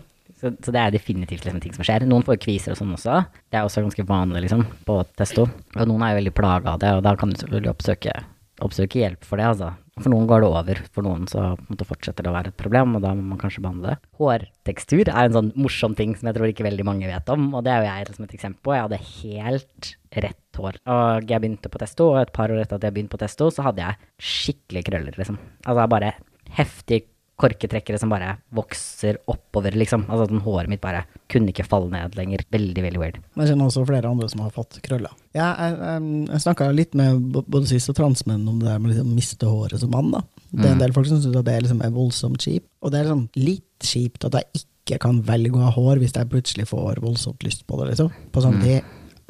[0.45, 2.05] så, så det er definitivt liksom ting som skjer.
[2.09, 3.23] Noen får kviser og sånn også.
[3.49, 5.47] Det er også ganske vanlig, liksom, på testo.
[5.49, 8.19] Og noen er jo veldig plaga av det, og da kan du selvfølgelig oppsøke,
[8.65, 9.73] oppsøke hjelp for det, altså.
[10.03, 12.97] For noen går det over, for noen så måte fortsetter det å være et problem,
[12.99, 14.11] og da må man kanskje behandle det.
[14.19, 17.63] Hårtekstur er en sånn morsom ting som jeg tror ikke veldig mange vet om, og
[17.63, 18.75] det er jo jeg som et eksempel på.
[18.75, 19.91] Jeg hadde helt
[20.27, 20.81] rett hår.
[20.97, 23.53] Og jeg begynte på testo, og et par år etter at jeg begynte på testo,
[23.55, 25.39] så hadde jeg skikkelig krøller, liksom.
[25.63, 26.11] Altså bare
[26.59, 27.05] heftig
[27.45, 30.07] korketrekkere som bare vokser oppover, liksom.
[30.09, 32.43] Altså at håret mitt bare kunne ikke falle ned lenger.
[32.55, 33.19] Veldig, veldig weird.
[33.35, 35.13] Men jeg kjenner også flere andre som har fått krøller.
[35.37, 38.95] Ja, jeg jeg, jeg snakka litt med både cis- og transmenn om det der med
[38.95, 40.11] liksom å miste håret som mann.
[40.15, 40.23] da.
[40.55, 42.69] Det er en del folk som syns det er, liksom, er voldsomt kjipt.
[42.83, 46.15] Og det er liksom litt kjipt at jeg ikke kan velge å ha hår hvis
[46.15, 47.91] jeg plutselig får voldsomt lyst på det.
[47.93, 48.13] liksom.
[48.35, 48.85] På samme tid,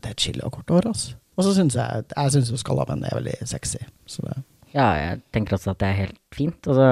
[0.04, 0.90] det er chill å ha kort hår.
[0.92, 1.14] altså.
[1.34, 3.80] Og så syns jeg jeg synes jo skalla menn er veldig sexy.
[4.06, 4.36] Så det,
[4.74, 6.66] Ja, jeg tenker også at det er helt fint.
[6.68, 6.88] Og så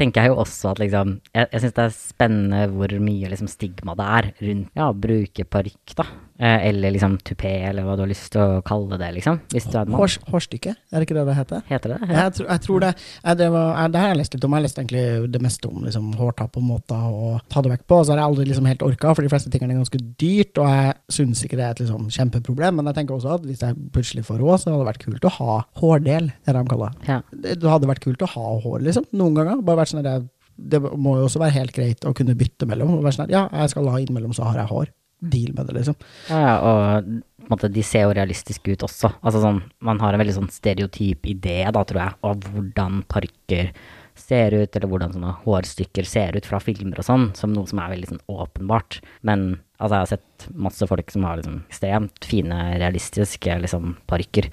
[0.00, 3.50] tenker jeg jo også at liksom Jeg, jeg syns det er spennende hvor mye liksom
[3.52, 6.08] stigma det er rundt ja, bruke parykk, da.
[6.40, 9.42] Eh, eller liksom tupé, eller hva du har lyst til å kalle det, liksom.
[9.52, 10.00] Hvis du er en mann.
[10.32, 11.60] Hårstykke, er det ikke det det heter?
[11.68, 12.06] Heter det ja.
[12.14, 12.92] Jeg, tror- jeg tror det.
[13.26, 14.54] Jeg, det, var, jeg, det har jeg lest litt om.
[14.56, 15.02] Jeg har lest egentlig
[15.34, 17.98] det meste om liksom, hårtapp og måter å ta det vekk på.
[18.06, 20.70] Så har jeg aldri liksom helt orka, for de fleste tingene er ganske dyrt, og
[20.72, 22.80] jeg syns ikke det er et liksom, kjempeproblem.
[22.80, 25.28] Men jeg tenker også at hvis jeg plutselig får råd, så hadde det vært kult
[25.28, 27.10] å ha hårdel, det de kaller det.
[27.12, 27.20] Ja.
[27.60, 29.04] Det hadde vært kult å ha hår, liksom.
[29.12, 29.60] Noen ganger.
[29.60, 30.24] Bare vært sånn at
[30.60, 32.96] Det må jo også være helt greit å kunne bytte mellom.
[32.98, 34.90] Og sånn ja, jeg skal ha innimellom, så har jeg hår.
[35.20, 35.96] Deal med det, liksom.
[36.30, 37.08] Ja, ja, og
[37.40, 39.12] på en måte, de ser jo realistiske ut også.
[39.20, 43.72] Altså sånn, man har en veldig sånn stereotyp idé, da, tror jeg, av hvordan parker
[44.20, 47.80] ser ut, eller hvordan sånne hårstykker ser ut fra filmer og sånn, som noe som
[47.82, 49.00] er veldig sånn åpenbart.
[49.26, 49.46] Men
[49.78, 54.50] altså, jeg har sett masse folk som har liksom ekstremt fine, realistiske liksom parykker.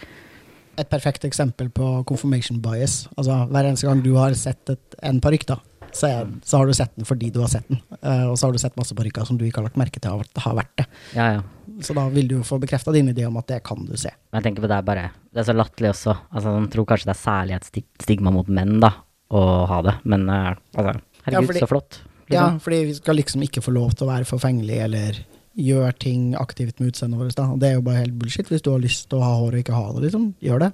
[0.78, 3.06] Et perfekt eksempel på confirmation bias.
[3.18, 5.62] Altså, hver eneste gang du har sett et, en parykk, da,
[5.98, 7.80] så, er, så har du sett den fordi du har sett den.
[8.00, 10.14] Uh, og så har du sett masse parykker som du ikke har lagt merke til
[10.14, 10.86] har, har vært det.
[11.18, 11.46] Ja, ja.
[11.86, 14.10] Så da vil du jo få bekrefta din idé om at det kan du se.
[14.32, 16.16] Men jeg tenker på det er bare Det er så latterlig også.
[16.32, 18.94] Altså, jeg tror kanskje det er særlig et stigma mot menn, da,
[19.34, 19.98] å ha det.
[20.10, 20.96] Men uh, altså,
[21.28, 22.00] herregud, fordi- så flott.
[22.28, 22.60] Ja, Liksom.
[22.60, 25.20] fordi vi skal liksom ikke få lov til å være forfengelige eller
[25.58, 27.36] gjøre ting aktivt med utseendet vårt.
[27.38, 27.46] Da.
[27.56, 28.50] Det er jo bare helt bullshit.
[28.52, 30.72] Hvis du har lyst til å ha hår og ikke ha det, liksom, gjør det.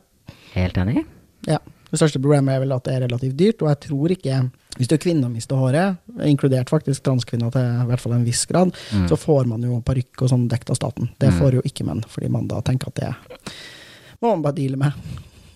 [0.56, 1.04] Helt enig.
[1.46, 1.60] Ja.
[1.94, 4.40] Det største problemet er vel at det er relativt dyrt, og jeg tror ikke
[4.78, 8.26] Hvis du er kvinne og mister håret, inkludert faktisk transkvinner til i hvert fall en
[8.26, 9.08] viss grad, Mm.
[9.08, 11.10] så får man jo parykk og sånn dekt av staten.
[11.20, 11.40] Det Mm.
[11.40, 13.16] får jo ikke menn, fordi man da tenker at det
[14.22, 14.94] må man bare deale med.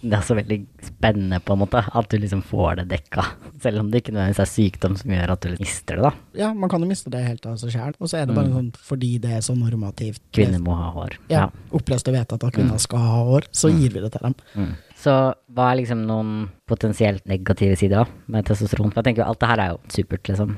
[0.04, 3.26] Det er så veldig spennende, på en måte, at du liksom får det dekka.
[3.60, 6.12] Selv om det ikke nødvendigvis er sykdom som gjør at du mister det, da.
[6.36, 8.46] Ja, man kan jo miste det helt av seg sjæl, og så er det bare
[8.48, 8.54] Mm.
[8.54, 10.20] sånn fordi det er så normativt.
[10.32, 11.18] Kvinner må ha hår.
[11.30, 13.80] Ja, oppløst og vedtatt at kvinner skal ha hår, så Mm.
[13.82, 14.76] gir vi det til dem.
[15.08, 15.14] Så
[15.56, 16.32] hva er liksom noen
[16.68, 18.90] potensielt negative sider med testosteron?
[18.92, 20.56] For jeg tenker jo alt det her er jo supert, liksom.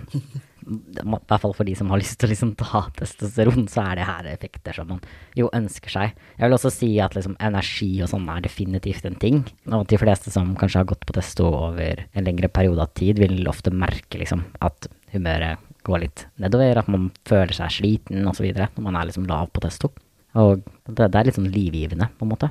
[0.69, 3.99] I hvert fall for de som har lyst til å liksom ta testosteron, så er
[3.99, 5.03] det her effekter som man
[5.37, 6.17] jo ønsker seg.
[6.37, 9.43] Jeg vil også si at liksom energi og sånn er definitivt en ting.
[9.69, 13.21] Og de fleste som kanskje har gått på testo over en lengre periode av tid,
[13.21, 18.49] vil ofte merke liksom at humøret går litt nedover, at man føler seg sliten osv.
[18.49, 19.93] når man er liksom lav på testo.
[20.37, 22.49] Og det, det er litt sånn livgivende, på en måte.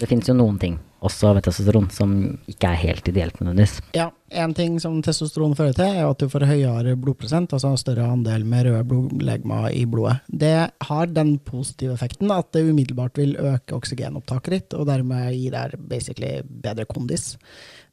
[0.00, 2.12] Det finnes jo noen ting også ved testosteron som
[2.48, 3.76] ikke er helt ideelt nødvendigvis.
[3.96, 4.08] Ja,
[4.40, 8.46] en ting som testosteron fører til, er at du får høyere blodprosent, altså større andel
[8.48, 10.16] med røde blodlegemer i blodet.
[10.28, 10.54] Det
[10.88, 15.76] har den positive effekten at det umiddelbart vil øke oksygenopptaket ditt, og dermed gi deg
[15.92, 17.34] basically bedre kondis.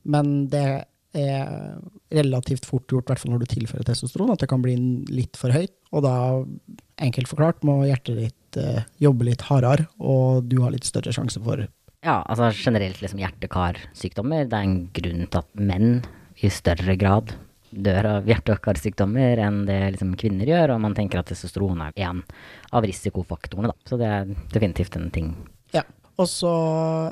[0.07, 1.75] Men det er
[2.15, 4.77] relativt fort gjort, i hvert fall når du tilfører testosteron, at det kan bli
[5.11, 5.75] litt for høyt.
[5.91, 6.15] Og da,
[7.03, 11.41] enkelt forklart, må hjertet ditt eh, jobbe litt hardere, og du har litt større sjanse
[11.43, 11.67] for
[12.01, 14.47] Ja, altså generelt liksom hjerte-karsykdommer.
[14.49, 15.99] Det er en grunn til at menn
[16.41, 17.35] i større grad
[17.71, 21.83] dør av hjerte- og karsykdommer enn det liksom kvinner gjør, og man tenker at testosteron
[21.85, 22.23] er en
[22.73, 23.75] av risikofaktorene, da.
[23.87, 25.29] Så det er definitivt en ting.
[25.75, 25.85] Ja.
[26.17, 26.51] Og så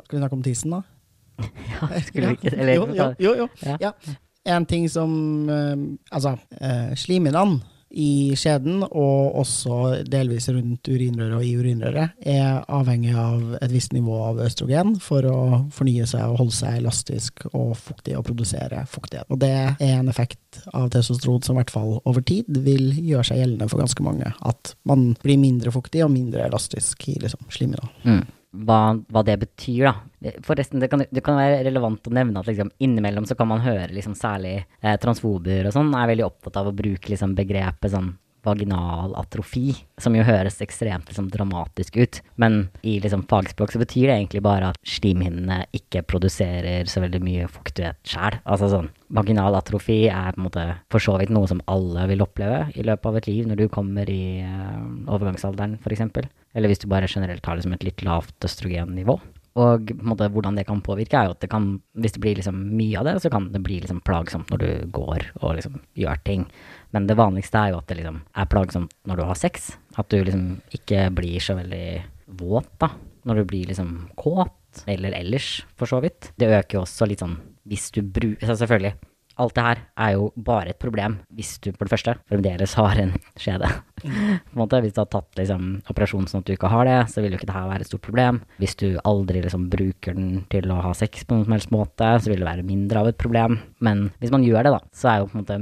[0.05, 0.81] Skal vi snakke om tissen, da?
[1.71, 3.47] Ja, skulle vi ikke Eller jo, jo, jo, jo.
[3.63, 3.77] Ja.
[3.79, 3.91] Ja.
[4.45, 5.77] En ting som eh,
[6.11, 13.15] Altså, uh, slimhinnene i skjeden, og også delvis rundt urinrøret og i urinrøret, er avhengig
[13.17, 15.39] av et visst nivå av østrogen for å
[15.73, 19.29] fornye seg og holde seg elastisk og fuktig og produsere fuktighet.
[19.33, 23.31] Og det er en effekt av testosteron som i hvert fall over tid vil gjøre
[23.31, 24.33] seg gjeldende for ganske mange.
[24.45, 27.89] At man blir mindre fuktig og mindre elastisk i liksom, slimhinna.
[28.05, 28.27] Mm.
[28.49, 28.79] Hva,
[29.13, 30.31] hva, det betyr, da.
[30.45, 33.61] Forresten, det kan, det kan, være relevant å nevne at liksom, innimellom så kan man
[33.61, 37.93] høre liksom, særlig eh, transfober og sånn er veldig opptatt av å bruke liksom, begrepet
[37.93, 42.21] sånn vaginal atrofi, som jo høres ekstremt liksom, dramatisk ut.
[42.39, 47.21] Men i liksom, fagspråk så betyr det egentlig bare at slimhinnene ikke produserer så veldig
[47.25, 48.39] mye fuktighet sjæl.
[48.45, 52.21] Altså sånn Vaginal atrofi er på en måte for så vidt noe som alle vil
[52.21, 56.29] oppleve i løpet av et liv når du kommer i uh, overgangsalderen, f.eks.
[56.55, 59.19] Eller hvis du bare generelt har liksom, et litt lavt østrogennivå.
[59.59, 62.59] Og måte, hvordan det kan påvirke, er jo at det kan, hvis det blir liksom
[62.77, 66.21] mye av det, så kan det bli liksom plagsomt når du går og liksom gjør
[66.27, 66.45] ting.
[66.95, 69.73] Men det vanligste er jo at det liksom er plagsomt når du har sex.
[69.99, 70.45] At du liksom
[70.77, 71.85] ikke blir så veldig
[72.39, 72.93] våt, da.
[73.27, 74.55] Når du blir liksom kåt.
[74.87, 76.29] Eller ellers, for så vidt.
[76.37, 78.95] Det øker jo også litt sånn hvis du bruker så Selvfølgelig,
[79.39, 83.01] alt det her er jo bare et problem hvis du for det første fremdeles har
[83.01, 83.69] en skjede.
[84.03, 86.99] På en måte, Hvis du har tatt liksom, operasjon sånn at du ikke har det,
[87.11, 88.41] så vil jo ikke det her være et stort problem.
[88.61, 92.11] Hvis du aldri liksom, bruker den til å ha sex på noen som helst måte,
[92.19, 93.59] så vil det være mindre av et problem.
[93.85, 95.59] Men hvis man gjør det, da, så er jo på en måte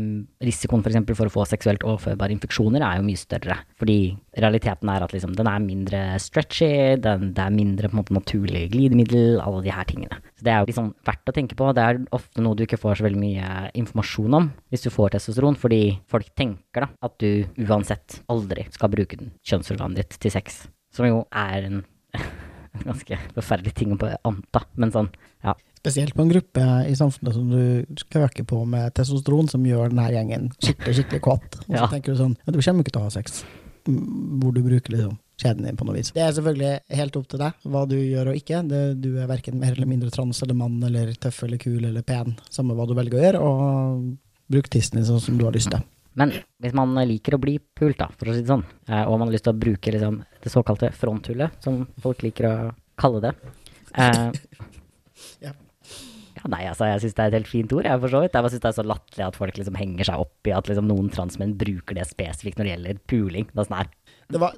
[0.48, 3.60] risikoen for, eksempel, for å få seksuelt overførbare infeksjoner er jo mye større.
[3.80, 4.00] Fordi
[4.38, 8.18] realiteten er at liksom, den er mindre stretchy, den, det er mindre på en måte
[8.18, 10.20] naturlig glidemiddel, alle de her tingene.
[10.38, 11.72] Så det er jo liksom verdt å tenke på.
[11.76, 15.16] Det er ofte noe du ikke får så veldig mye informasjon om hvis du får
[15.16, 20.34] testosteron, fordi folk tenker da at du uansett aldri skal bruke den kjønnsorganet ditt til
[20.34, 20.66] sex.
[20.94, 21.84] Som jo er en,
[22.18, 25.12] en ganske forferdelig ting å anta, men sånn,
[25.46, 25.56] ja.
[25.78, 30.10] Spesielt på en gruppe i samfunnet som du køker på med testosteron, som gjør denne
[30.12, 31.62] gjengen skikkelig skikkelig kåt.
[31.68, 31.88] Og så ja.
[31.94, 33.46] tenker du sånn ja, du kommer ikke til å ha sex
[33.88, 36.12] hvor du bruker liksom kjeden din på noe vis.
[36.16, 38.62] Det er selvfølgelig helt opp til deg hva du gjør og ikke.
[38.68, 42.06] Det, du er verken mer eller mindre trans eller mann eller tøff eller kul eller
[42.08, 44.08] pen, samme hva du velger å gjøre, og
[44.52, 45.84] bruk tissen din sånn som du har lyst til.
[46.18, 49.20] Men hvis man liker å bli pult, da, for å si det sånn, eh, og
[49.20, 52.56] man har lyst til å bruke liksom, det såkalte fronthullet, som folk liker å
[52.98, 53.34] kalle det
[53.94, 54.24] eh,
[55.46, 55.52] ja.
[55.54, 56.48] ja.
[56.50, 58.38] Nei, altså, jeg syns det er et helt fint ord, jeg, for så vidt.
[58.40, 60.90] Jeg syns det er så latterlig at folk liksom henger seg opp i at liksom,
[60.90, 63.50] noen transmenn bruker det spesifikt når det gjelder puling.
[63.52, 63.94] Det er sånn her,
[64.30, 64.56] det var,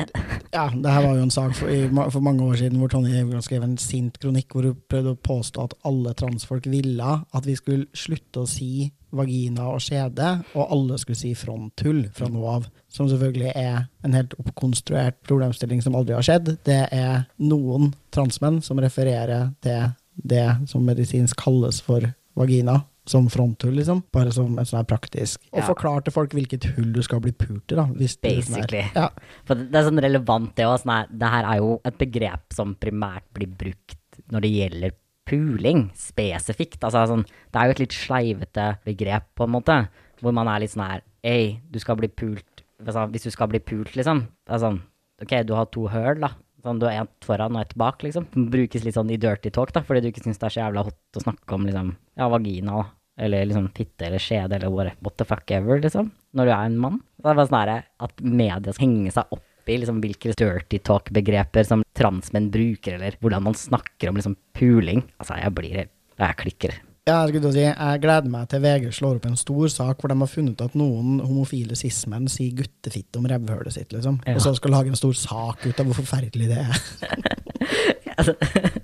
[0.51, 3.45] ja, det her var jo en sak for, for mange år siden hvor Tonje Evgård
[3.45, 7.57] skrev en sint kronikk hvor hun prøvde å påstå at alle transfolk ville at vi
[7.59, 12.67] skulle slutte å si vagina og skjede, og alle skulle si fronthull fra nå av.
[12.93, 16.55] Som selvfølgelig er en helt oppkonstruert problemstilling som aldri har skjedd.
[16.65, 19.95] Det er noen transmenn som refererer til
[20.29, 22.05] det som medisinsk kalles for
[22.37, 24.03] vagina, som fronthull, liksom.
[24.13, 25.41] Bare som en sånn praktisk.
[25.51, 25.65] Og ja.
[25.67, 27.87] forklar til folk hvilket hull du skal bli pult i, da.
[27.89, 28.83] Sånn Basically.
[28.95, 29.09] Ja.
[29.47, 30.77] For det er sånn relevant, det òg.
[30.83, 33.97] Sånn det her er jo et begrep som primært blir brukt
[34.29, 34.97] når det gjelder
[35.29, 36.83] puling, spesifikt.
[36.83, 39.79] Altså, sånn, det er jo et litt sleivete begrep, på en måte.
[40.19, 43.61] Hvor man er litt sånn her Ei, du skal bli pult Hvis du skal bli
[43.63, 44.25] pult, liksom.
[44.43, 44.81] Det er sånn
[45.23, 46.33] OK, du har to høl, da.
[46.63, 48.27] Sånn, du har ett foran og ett bak, liksom.
[48.51, 50.85] Brukes litt sånn i dirty talk, da, fordi du ikke syns det er så jævla
[50.87, 52.87] hot å snakke om liksom, ja, vagina, da
[53.19, 56.81] eller liksom fitte eller skjede eller what the fuck ever, liksom, når du er en
[56.81, 56.99] mann.
[57.19, 60.79] Det er bare sånn her at media skal henge seg opp i liksom hvilke dirty
[60.81, 65.03] talk-begreper som transmenn bruker, eller hvordan man snakker om liksom puling.
[65.19, 66.73] Altså, jeg blir helt Jeg klikker.
[67.07, 70.11] Ja, jeg skulle si, jeg gleder meg til VG slår opp en stor sak hvor
[70.11, 74.19] de har funnet at noen homofile cis-menn sier guttefitte om revhølet sitt, liksom.
[74.27, 74.35] Ja.
[74.35, 76.81] Og så skal lage en stor sak ut av hvor forferdelig det er.
[78.19, 78.35] altså,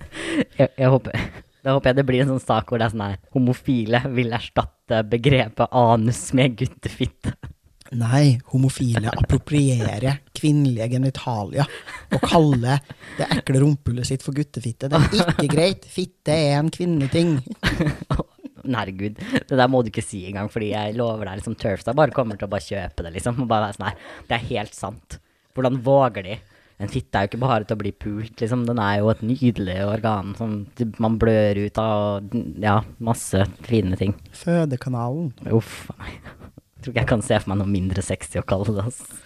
[0.61, 1.19] jeg, jeg håper
[1.65, 4.33] da håper jeg det blir en sånn sak hvor det er sånn her homofile vil
[4.37, 7.33] erstatte begrepet anus med guttefitte.
[7.95, 11.69] Nei, homofile approprierer kvinnelige genitalier
[12.13, 12.81] og kaller
[13.17, 14.89] det ekle rumpehullet sitt for guttefitte.
[14.89, 15.85] Det er ikke greit.
[15.89, 17.37] Fitte er en kvinneting.
[18.65, 22.13] Herregud, det der må du ikke si engang, fordi jeg lover deg liksom Turfstad bare
[22.13, 23.43] kommer til å bare kjøpe det, liksom.
[23.45, 25.17] Og bare være sånn her, det er helt sant.
[25.55, 26.39] Hvordan våger de?
[26.75, 28.65] En fitte er jo ikke bare til å bli pult, liksom.
[28.67, 30.57] Den er jo et nydelig organ som
[30.99, 34.15] man blør ut av, og ja, masse fine ting.
[34.35, 35.31] Fødekanalen.
[35.55, 36.17] Uff a meg.
[36.81, 38.83] Tror ikke jeg kan se for meg noe mindre sexy å kalle det.
[38.89, 39.21] Altså.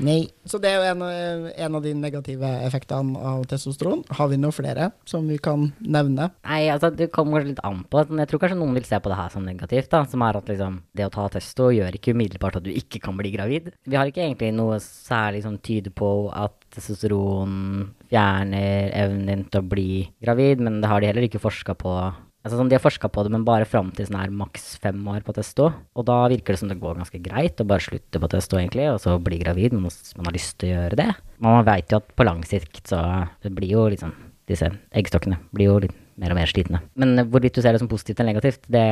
[0.00, 0.20] Nei.
[0.48, 1.02] Så det er jo en,
[1.50, 4.02] en, av de negative effektene av testosteron.
[4.16, 6.30] Har vi noen flere som vi kan nevne?
[6.46, 8.04] Nei, altså det kommer kanskje litt an på.
[8.08, 9.90] Jeg tror kanskje noen vil se på det her som negativt.
[9.92, 13.02] da, Som er at liksom, det å ta testo gjør ikke umiddelbart at du ikke
[13.04, 13.70] kan bli gravid.
[13.84, 19.62] Vi har ikke egentlig noe særlig som tyder på at testosteron fjerner evnen din til
[19.62, 21.94] å bli gravid, men det har de heller ikke forska på
[22.40, 25.20] Altså sånn, De har forska på det, men bare fram til sånn maks fem år
[25.26, 25.68] på testo.
[25.92, 28.88] Og da virker det som det går ganske greit å bare slutte på testo, egentlig,
[28.88, 31.10] og så bli gravid hvis man har lyst til å gjøre det.
[31.44, 33.00] Man veit jo at på lang sikt så
[33.44, 34.16] det blir jo liksom
[34.50, 34.66] Disse
[34.98, 36.80] eggstokkene blir jo litt mer og mer slitne.
[36.98, 38.82] Men hvorvidt du ser det som positivt eller negativt, det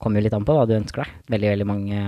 [0.00, 1.18] kommer jo litt an på hva du ønsker deg.
[1.34, 1.98] Veldig, veldig mange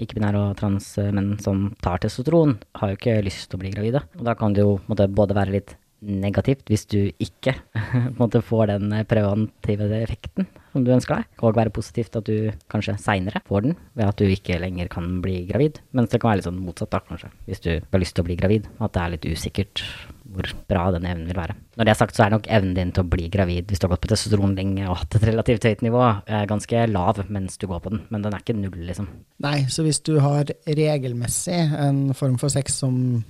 [0.00, 4.04] ikke-binære og transmenn som tar testosteron, har jo ikke lyst til å bli gravide.
[4.18, 7.54] Og da kan det jo måtte, både være litt negativt hvis du ikke
[8.20, 12.94] måte, får den preventive effekten som du ønsker deg, og være positivt at du kanskje
[13.02, 15.80] seinere får den ved at du ikke lenger kan bli gravid.
[15.96, 18.28] Mens det kan være litt sånn motsatt, da, kanskje, hvis du har lyst til å
[18.28, 19.82] bli gravid, at det er litt usikkert
[20.30, 21.56] hvor bra den evnen vil være.
[21.74, 23.88] Når det er sagt, så er nok evnen din til å bli gravid hvis du
[23.88, 26.04] har gått på testosteron lenge og hatt et relativt høyt nivå,
[26.52, 29.10] ganske lav mens du går på den, men den er ikke null, liksom.
[29.42, 33.24] Nei, så hvis du har regelmessig en form for sex som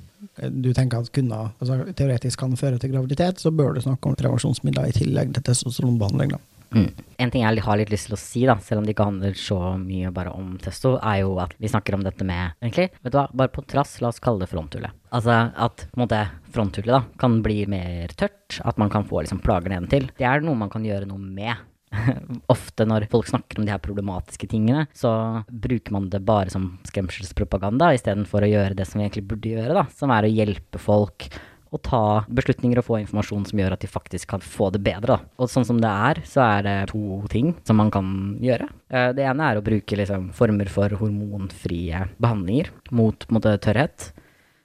[0.50, 4.16] du tenker at kunne, altså, teoretisk kan føre til graviditet, så bør du snakke om
[4.18, 6.36] prevensjonsmidler i tillegg til testosteronbehandling.
[6.36, 6.42] da.
[6.70, 6.90] Mm.
[7.18, 9.34] En ting jeg har litt lyst til å si, da, selv om det ikke handler
[9.38, 13.14] så mye bare om testo, er jo at vi snakker om dette med egentlig, vet
[13.14, 14.94] du hva, bare på trass, la oss kalle det fronthullet.
[15.10, 16.20] Altså at på en måte,
[16.54, 20.10] fronthullet da, kan bli mer tørt, at man kan få liksom plager nedentil.
[20.18, 21.66] Det er noe man kan gjøre noe med.
[22.54, 25.12] Ofte når folk snakker om de her problematiske tingene, så
[25.50, 29.76] bruker man det bare som skremselspropaganda istedenfor å gjøre det som vi egentlig burde gjøre,
[29.82, 31.30] da, som er å hjelpe folk
[31.70, 35.16] å ta beslutninger og få informasjon som gjør at de faktisk kan få det bedre.
[35.16, 35.34] Da.
[35.38, 38.08] Og sånn som det er, så er det to ting som man kan
[38.42, 38.66] gjøre.
[38.90, 44.10] Eh, det ene er å bruke liksom, former for hormonfrie behandlinger mot, mot tørrhet.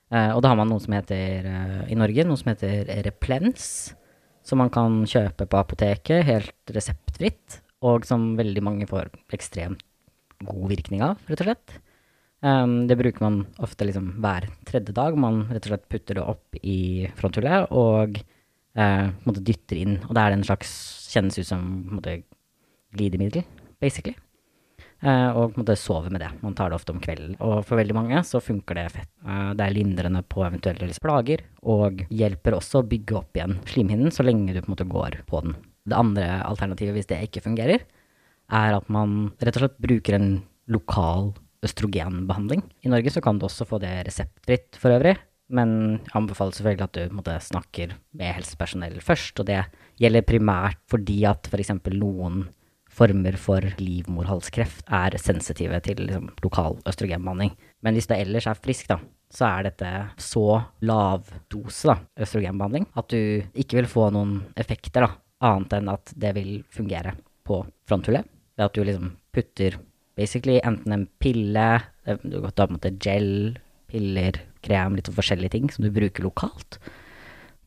[0.10, 3.68] Eh, og da har man noe som heter eh, i Norge, noe som heter Replens.
[4.46, 9.82] Som man kan kjøpe på apoteket helt reseptfritt, og som veldig mange får ekstremt
[10.46, 11.76] god virkning av, rett og slett.
[12.46, 15.18] Um, det bruker man ofte liksom hver tredje dag.
[15.18, 18.20] Man rett og slett putter det opp i fronthullet og
[18.78, 19.08] uh,
[19.40, 19.98] dytter inn.
[20.06, 20.76] Og da er det en slags
[21.14, 21.64] kjennes ut som
[21.96, 22.20] måte,
[22.96, 23.48] glidemiddel,
[23.82, 24.14] basically.
[25.04, 26.32] Uh, og måte, sover med det.
[26.42, 27.36] Man tar det ofte om kvelden.
[27.44, 29.12] Og for veldig mange så funker det fett.
[29.28, 34.14] Uh, det er lindrende på eventuelle plager, og hjelper også å bygge opp igjen slimhinnen
[34.14, 35.58] så lenge du på en måte går på den.
[35.86, 37.86] Det andre alternativet, hvis det ikke fungerer,
[38.56, 40.30] er at man rett og slett bruker en
[40.72, 41.34] lokal
[41.66, 42.64] østrogenbehandling.
[42.86, 45.16] I Norge så kan du også få det reseptfritt for øvrig,
[45.54, 49.42] men jeg anbefaler selvfølgelig at du måtte, snakker med helsepersonell først.
[49.42, 49.62] Og det
[50.02, 51.74] gjelder primært fordi at f.eks.
[51.86, 52.48] For noen
[52.96, 57.54] former for livmorhalskreft er sensitive til liksom, lokal østrogenbehandling.
[57.84, 59.00] Men hvis du ellers er frisk, da,
[59.36, 65.08] så er dette så lav dose da, østrogenbehandling at du ikke vil få noen effekter,
[65.08, 65.12] da,
[65.46, 68.28] annet enn at det vil fungere på fronthullet.
[68.56, 69.80] Ved at du liksom putter
[70.16, 71.68] basically enten en pille,
[72.06, 73.58] du kan ta på en måte gel,
[73.92, 76.80] piller, krem, litt forskjellige ting som du bruker lokalt.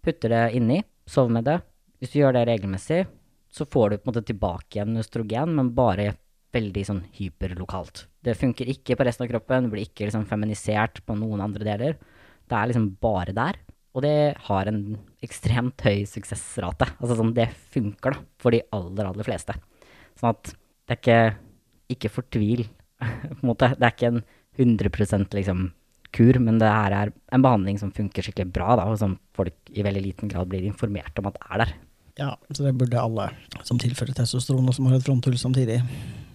[0.04, 1.58] Putter det inni, sover med det.
[1.98, 3.02] Hvis du gjør det regelmessig,
[3.50, 6.12] så får du på en måte tilbake igjen østrogen, men bare
[6.54, 8.06] veldig sånn hyperlokalt.
[8.24, 11.98] Det funker ikke på resten av kroppen, blir ikke liksom feminisert på noen andre deler.
[12.48, 13.58] Det er liksom bare der.
[13.96, 14.82] Og det har en
[15.24, 16.86] ekstremt høy suksessrate.
[17.00, 19.56] Altså sånn, det funker da, for de aller, aller fleste.
[20.18, 21.20] Sånn at det er ikke
[21.88, 22.66] ikke fortvil,
[23.00, 23.72] på en måte.
[23.76, 24.22] Det er ikke en
[24.58, 25.68] 100% liksom
[26.14, 29.72] kur, men det her er en behandling som funker skikkelig bra, da, og som folk
[29.74, 31.74] i veldig liten grad blir informert om at er der.
[32.18, 33.30] Ja, så det burde alle
[33.62, 35.78] som tilfører testosteron og som har et fronthull samtidig,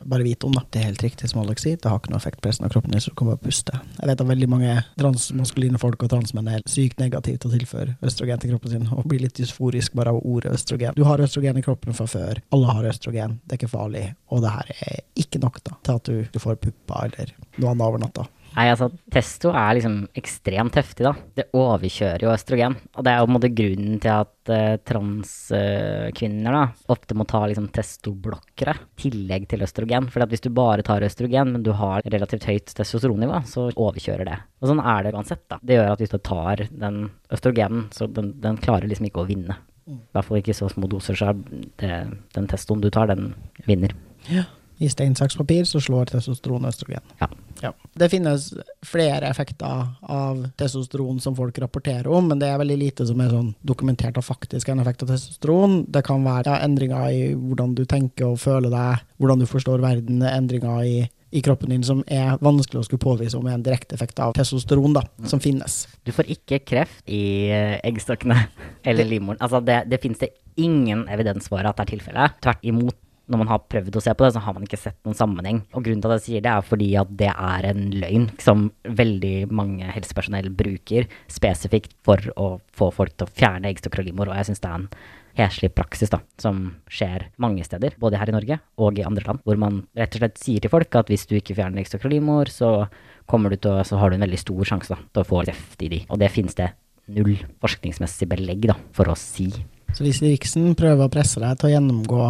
[0.03, 0.51] bare vite om.
[0.55, 0.63] da.
[0.69, 2.73] Det er helt riktig som Alex sier, det har ikke noe effekt på resten av
[2.73, 3.79] kroppen så du kan bare puste.
[3.99, 7.95] Jeg vet at veldig mange transmaskuline folk og transmenn er sykt negative til å tilføre
[8.03, 10.95] østrogen til kroppen sin, og blir litt dysforisk bare av ordet østrogen.
[10.99, 14.43] Du har østrogen i kroppen fra før, alle har østrogen, det er ikke farlig, og
[14.43, 17.87] det her er ikke nok da, til at du, du får pupper eller noe annet
[17.87, 18.27] over natta.
[18.53, 21.13] Nei, altså, testo er liksom ekstremt heftig, da.
[21.39, 22.75] Det overkjører jo østrogen.
[22.93, 27.17] Og det er jo på en måte grunnen til at uh, transkvinner uh, da ofte
[27.17, 30.09] må ta liksom testoblokkere i tillegg til østrogen.
[30.13, 34.39] For hvis du bare tar østrogen, men du har relativt høyt testosteronnivå, så overkjører det.
[34.61, 35.59] Og sånn er det uansett, da.
[35.61, 39.29] Det gjør at hvis du tar den østrogenen, så den, den klarer liksom ikke å
[39.29, 39.57] vinne.
[39.89, 43.33] I hvert fall ikke så små doser, så den testoen du tar, den
[43.67, 43.91] vinner.
[44.31, 44.45] Ja.
[44.77, 47.03] I stein, saks, papir så slår testosteron østrogen.
[47.21, 47.29] Ja.
[47.63, 47.71] Ja.
[47.93, 48.49] Det finnes
[48.85, 53.31] flere effekter av testosteron som folk rapporterer om, men det er veldig lite som er
[53.31, 55.83] sånn dokumentert av faktisk en effekt av testosteron.
[55.87, 59.83] Det kan være ja, endringer i hvordan du tenker og føler deg, hvordan du forstår
[59.85, 60.97] verden, endringer i,
[61.31, 64.35] i kroppen din som er vanskelig å skulle påvise om er en direkte effekt av
[64.35, 65.85] testosteron, da, som finnes.
[66.03, 68.41] Du får ikke kreft i eh, eggstokkene
[68.89, 69.39] eller livmoren.
[69.39, 72.37] Altså, det, det finnes det ingen evidens for at det er tilfellet.
[72.43, 72.99] Tvert imot
[73.33, 75.63] når man har prøvd å se på det, så har man ikke sett noen sammenheng.
[75.73, 78.69] Og grunnen til at jeg sier det, er fordi at det er en løgn som
[78.85, 84.31] veldig mange helsepersonell bruker spesifikt for å få folk til å fjerne eggstokker og livmor,
[84.31, 84.89] og jeg syns det er en
[85.37, 86.61] heslig praksis da, som
[86.93, 90.21] skjer mange steder, både her i Norge og i andre land, hvor man rett og
[90.21, 92.85] slett sier til folk at hvis du ikke fjerner ekstra livmor, så
[93.29, 95.43] kommer du til å, så har du en veldig stor sjanse da, til å få
[95.47, 96.01] kreft i de.
[96.11, 96.69] Og det finnes det
[97.13, 99.49] null forskningsmessig belegg da, for å si.
[99.93, 102.27] Så hvis Riksen prøver å presse deg til å gjennomgå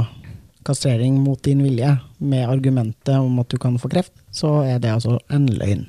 [0.65, 4.93] kastrering mot din vilje med argumentet om at du kan få kreft, så er det
[4.93, 5.87] altså en løgn.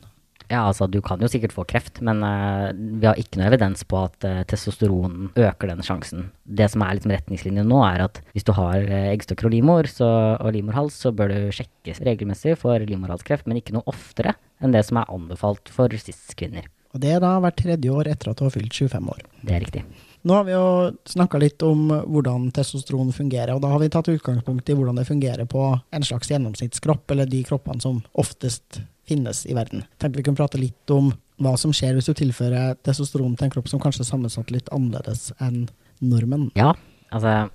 [0.51, 3.85] Ja, altså du kan jo sikkert få kreft, men uh, vi har ikke noe evidens
[3.89, 6.29] på at uh, testosteron øker den sjansen.
[6.45, 9.89] Det som er liksom retningslinjen nå, er at hvis du har uh, eggstokker og livmor
[9.91, 14.77] så, og livmorhals, så bør du sjekkes regelmessig for livmorhalskreft, men ikke noe oftere enn
[14.77, 16.69] det som er anbefalt for cis-kvinner.
[16.95, 19.25] Og det er da hvert tredje år etter at du har fylt 25 år.
[19.43, 19.83] Det er riktig.
[20.25, 20.67] Nå har vi jo
[21.05, 25.05] snakka litt om hvordan testosteron fungerer, og da har vi tatt utgangspunkt i hvordan det
[25.09, 29.85] fungerer på en slags gjennomsnittskropp, eller de kroppene som oftest finnes i verden.
[30.01, 31.13] Tenkte vi kunne prate litt om
[31.45, 34.71] hva som skjer hvis du tilfører testosteron til en kropp som kanskje er sammensatt litt
[34.73, 35.67] annerledes enn
[36.01, 36.49] normen.
[36.57, 36.73] Ja,
[37.11, 37.51] altså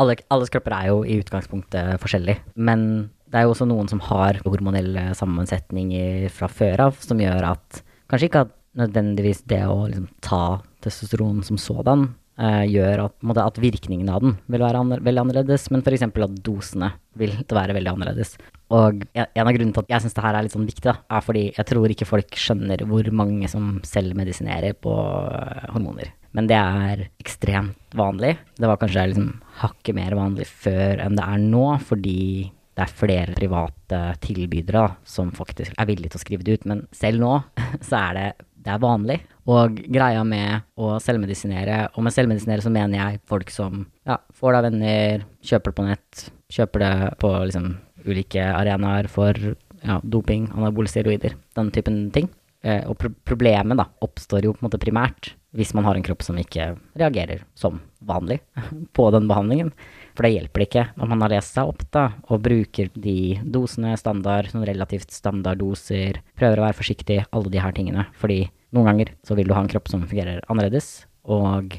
[0.00, 4.00] alle, alles kropper er jo i utgangspunktet forskjellig, men det er jo også noen som
[4.06, 9.84] har hormonelle sammensetninger fra før av, som gjør at kanskje ikke at nødvendigvis det å
[9.88, 10.44] liksom, ta
[10.84, 12.08] testosteron som sådan
[12.40, 16.06] eh, gjør at, måte, at, virkningen av den vil være anner veldig annerledes, men f.eks.
[16.08, 18.34] at dosene vil være veldig annerledes.
[18.74, 20.96] Og en av grunnene til at jeg syns det her er litt sånn viktig, da,
[21.12, 26.10] er fordi jeg tror ikke folk skjønner hvor mange som selvmedisinerer på uh, hormoner.
[26.34, 28.32] Men det er ekstremt vanlig.
[28.58, 29.28] Det var kanskje liksom
[29.60, 32.18] hakket mer vanlig før enn det er nå, fordi
[32.74, 36.66] det er flere private tilbydere da, som faktisk er villige til å skrive det ut.
[36.70, 37.36] Men selv nå
[37.86, 38.26] så er det
[38.64, 39.18] det er vanlig.
[39.50, 44.56] Og greia med å selvmedisinere, og med selvmedisinere så mener jeg folk som ja, får
[44.56, 47.68] deg venner, kjøper det på nett, kjøper det på liksom
[48.04, 49.36] ulike arenaer for
[49.84, 52.30] ja, doping, anabole steroider, den typen ting.
[52.64, 56.04] Eh, og pro problemet da oppstår jo på en måte primært hvis man har en
[56.06, 58.40] kropp som ikke reagerer som vanlig
[58.96, 59.74] på den behandlingen.
[60.14, 63.96] For det hjelper ikke når man har lest seg opp da, og bruker de dosene
[63.98, 68.06] standard, sånn relativt standarddoser, prøver å være forsiktig, alle de her tingene.
[68.20, 68.44] Fordi
[68.74, 71.76] noen ganger så vil du ha en kropp som fungerer annerledes, og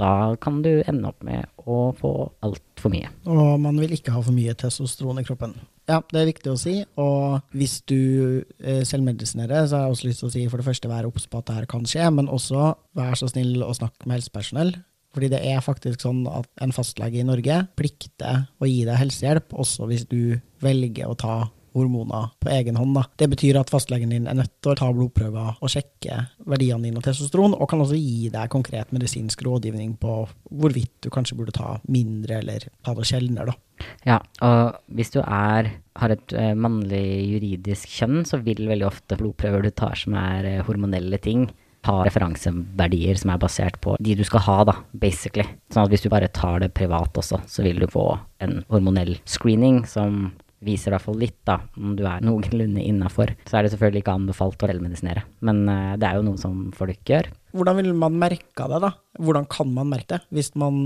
[0.00, 2.12] da kan du ende opp med å få
[2.44, 3.10] altfor mye.
[3.28, 5.54] Og man vil ikke ha for mye testosteron i kroppen.
[5.90, 6.74] Ja, det er viktig å si.
[7.00, 10.68] Og hvis du eh, selvmedisinerer, så har jeg også lyst til å si for det
[10.68, 13.74] første vær obs på at det her kan skje, men også vær så snill å
[13.76, 14.74] snakke med helsepersonell.
[15.12, 19.52] Fordi det er faktisk sånn at en fastlege i Norge plikter å gi deg helsehjelp,
[19.52, 21.36] også hvis du velger å ta
[21.72, 22.94] hormoner på egen hånd.
[22.96, 23.04] Da.
[23.18, 27.00] Det betyr at fastlegen din er nødt til å ta blodprøver og sjekke verdiene dine
[27.00, 30.18] av testosteron, og kan også gi deg konkret medisinsk rådgivning på
[30.50, 33.52] hvorvidt du kanskje burde ta mindre eller ta det sjeldnere.
[33.52, 33.88] Da.
[34.06, 37.02] Ja, og hvis du er, har et uh, mannlig
[37.32, 41.48] juridisk kjønn, så vil veldig ofte blodprøver du tar som er uh, hormonelle ting,
[41.86, 45.46] ha referanseverdier som er basert på de du skal ha, da, basically.
[45.72, 48.06] Sånn at hvis du bare tar det privat også, så vil du få
[48.44, 50.30] en hormonell screening som
[50.62, 53.34] viser i hvert fall litt, da, om du er noenlunde innafor.
[53.48, 56.68] Så er det selvfølgelig ikke anbefalt å selvmedisinere, men uh, det er jo noe som
[56.76, 57.32] folk gjør.
[57.52, 58.90] Hvordan vil man merke det, da?
[59.20, 60.76] Hvordan kan man merke det, hvis man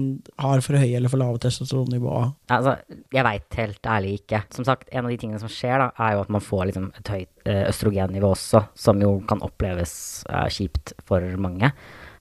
[0.43, 2.33] har for høye eller for lave testosteronnivåer?
[2.51, 2.77] Altså,
[3.15, 4.43] jeg veit helt ærlig ikke.
[4.55, 6.89] Som sagt, en av de tingene som skjer, da, er jo at man får liksom
[6.99, 9.95] et høyt uh, østrogennivå også, som jo kan oppleves
[10.31, 11.71] uh, kjipt for mange.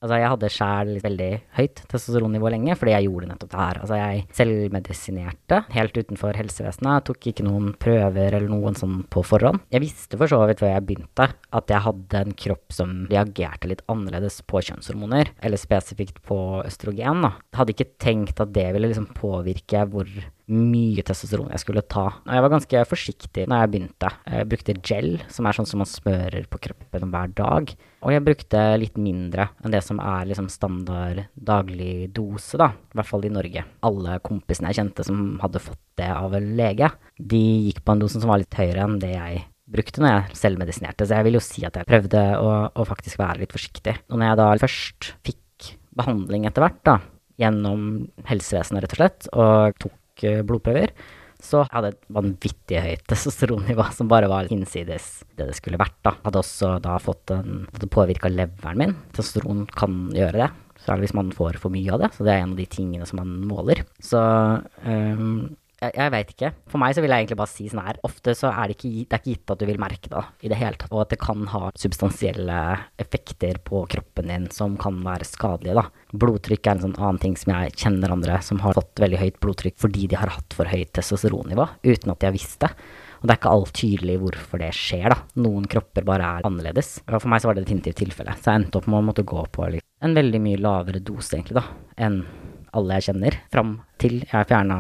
[0.06, 3.80] Altså, jeg hadde sjæl veldig høyt testosteronnivå lenge, fordi jeg gjorde nettopp det her.
[3.82, 9.64] Altså, jeg selvmedisinerte helt utenfor helsevesenet, tok ikke noen prøver eller noen sånn på forhånd.
[9.74, 13.72] Jeg visste for så vidt før jeg begynte at jeg hadde en kropp som reagerte
[13.72, 17.26] litt annerledes på kjønnshormoner, eller spesifikt på østrogen.
[17.26, 17.34] da.
[17.50, 20.10] Jeg hadde ikke tenkt at det ville liksom påvirke hvor
[20.52, 22.06] mye testosteron jeg skulle ta.
[22.22, 24.12] Og jeg var ganske forsiktig når jeg begynte.
[24.30, 27.74] Jeg brukte gel, som er sånn som man smører på kroppen hver dag.
[28.06, 32.70] Og jeg brukte litt mindre enn det som er liksom standard daglig dose, da.
[32.76, 33.66] I hvert fall i Norge.
[33.90, 38.04] Alle kompisene jeg kjente som hadde fått det av en lege, de gikk på en
[38.04, 41.08] dose som var litt høyere enn det jeg brukte når jeg selvmedisinerte.
[41.08, 43.98] Så jeg vil jo si at jeg prøvde å, å faktisk være litt forsiktig.
[44.12, 47.00] Og når jeg da først fikk behandling etter hvert, da,
[47.42, 50.94] gjennom helsevesenet rett og slett, og tok Eh, blodprøver,
[51.44, 55.98] så hadde et vanvittig høyt testosteronnivå som bare var innsides det det skulle vært.
[56.06, 56.16] da.
[56.24, 58.96] Hadde også da fått en Hadde påvirka leveren min.
[59.12, 60.50] Testosteron kan gjøre det.
[60.86, 62.14] Særlig hvis man får for mye av det.
[62.16, 63.84] Så det er en av de tingene som man måler.
[64.00, 64.22] Så
[64.86, 66.52] um, jeg, jeg veit ikke.
[66.72, 68.00] For meg så vil jeg egentlig bare si sånn her.
[68.08, 70.52] Ofte så er det ikke, det er ikke gitt at du vil merke det i
[70.52, 70.94] det hele tatt.
[70.94, 72.60] Og at det kan ha substansielle
[73.02, 75.88] effekter på kroppen din som kan være skadelige, da.
[76.16, 79.42] Blodtrykk er en sånn annen ting som jeg kjenner andre som har fått veldig høyt
[79.44, 82.72] blodtrykk fordi de har hatt for høyt testosteronnivå uten at de har visst det.
[83.20, 85.20] Og det er ikke alt tydelig hvorfor det skjer, da.
[85.42, 87.00] Noen kropper bare er annerledes.
[87.08, 88.38] Og for meg så var det definitivt tilfellet.
[88.38, 91.58] Så jeg endte opp med å måtte gå på en veldig mye lavere dose, egentlig,
[91.58, 91.66] da,
[92.06, 92.20] enn
[92.76, 94.78] alle jeg kjenner, fram til jeg fjerna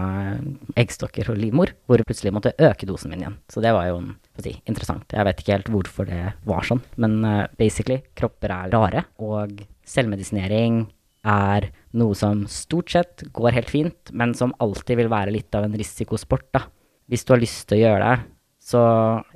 [0.77, 3.37] eggstokker og livmor, hvor jeg plutselig måtte øke dosen min igjen.
[3.51, 4.01] Så det var jo
[4.43, 5.07] si, interessant.
[5.15, 9.63] Jeg vet ikke helt hvorfor det var sånn, men uh, basically, kropper er rare, og
[9.87, 10.83] selvmedisinering
[11.25, 15.65] er noe som stort sett går helt fint, men som alltid vil være litt av
[15.65, 16.65] en risikosport, da.
[17.09, 18.29] Hvis du har lyst til å gjøre det,
[18.65, 18.81] så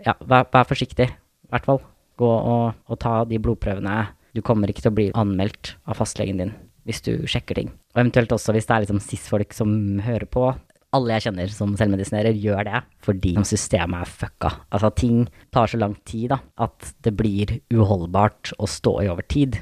[0.06, 1.84] ja, vær, vær forsiktig, i hvert fall.
[2.20, 4.00] Gå og, og ta de blodprøvene.
[4.36, 6.58] Du kommer ikke til å bli anmeldt av fastlegen din
[6.88, 7.72] hvis du sjekker ting.
[7.94, 9.72] Og eventuelt også hvis det er liksom cis-folk som
[10.06, 10.50] hører på.
[10.96, 14.54] Alle jeg kjenner som selvmedisinerer, gjør det fordi systemet er fucka.
[14.74, 19.28] Altså, ting tar så lang tid da, at det blir uholdbart å stå i over
[19.30, 19.60] tid.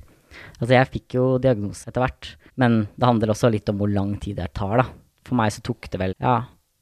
[0.61, 4.15] Altså, jeg fikk jo diagnose etter hvert, men det handler også litt om hvor lang
[4.23, 4.87] tid det tar, da.
[5.27, 6.37] For meg så tok det vel, ja,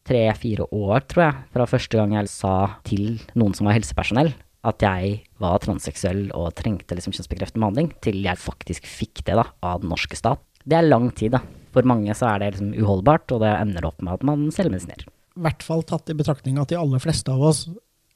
[0.05, 2.55] tre-fire år, tror jeg, fra første gang jeg sa
[2.85, 8.21] til noen som var helsepersonell, at jeg var transseksuell og trengte liksom kjønnsbekreftende behandling, til
[8.25, 10.41] jeg faktisk fikk det da, av den norske stat.
[10.65, 11.43] Det er lang tid, da.
[11.75, 15.05] For mange så er det liksom uholdbart, og det ender opp med at man selvmedisinerer.
[15.35, 17.65] I hvert fall tatt i betraktning at de aller fleste av oss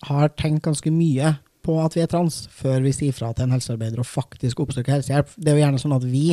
[0.07, 1.35] har tenkt ganske mye
[1.65, 4.95] på at vi er trans, før vi sier fra til en helsearbeider og faktisk oppsøker
[4.95, 5.35] helsehjelp.
[5.35, 6.23] Det er jo gjerne sånn at vi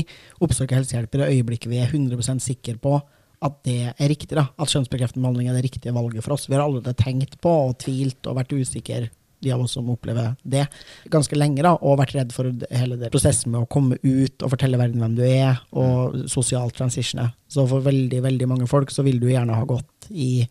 [0.44, 2.94] oppsøker helsehjelp i det øyeblikket vi er 100% sikre på
[3.44, 4.46] at det er riktig, da.
[4.56, 6.46] At kjønnsbekreftende behandling er det riktige valget for oss.
[6.48, 9.10] Vi har allerede tenkt på og tvilt og vært usikre
[9.44, 10.64] de av oss som opplever det,
[11.12, 14.52] ganske lenge, da, og vært redd for hele det prosessen med å komme ut og
[14.54, 17.24] fortelle verden hvem du er, og sosial transition.
[17.48, 20.46] Så for veldig, veldig mange folk så vil du gjerne ha gått i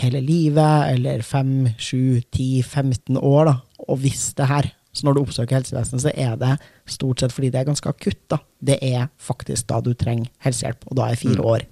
[0.00, 3.56] hele livet, eller fem, sju, ti, 15 år, da,
[3.88, 4.70] og visst det her.
[4.92, 6.54] Så når du oppsøker helsevesenet, så er det
[6.90, 8.22] stort sett fordi det er ganske akutt.
[8.32, 8.40] da.
[8.58, 11.50] Det er faktisk da du trenger helsehjelp, og da er fire mm.
[11.52, 11.68] år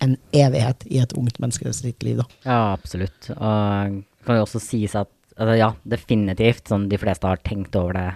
[0.00, 2.20] en evighet i et ungt menneske sitt liv.
[2.20, 2.26] da.
[2.44, 3.30] Ja, absolutt.
[3.36, 6.68] Og det kan jo også sies at altså, ja, definitivt.
[6.70, 8.08] Sånn, de fleste har tenkt over det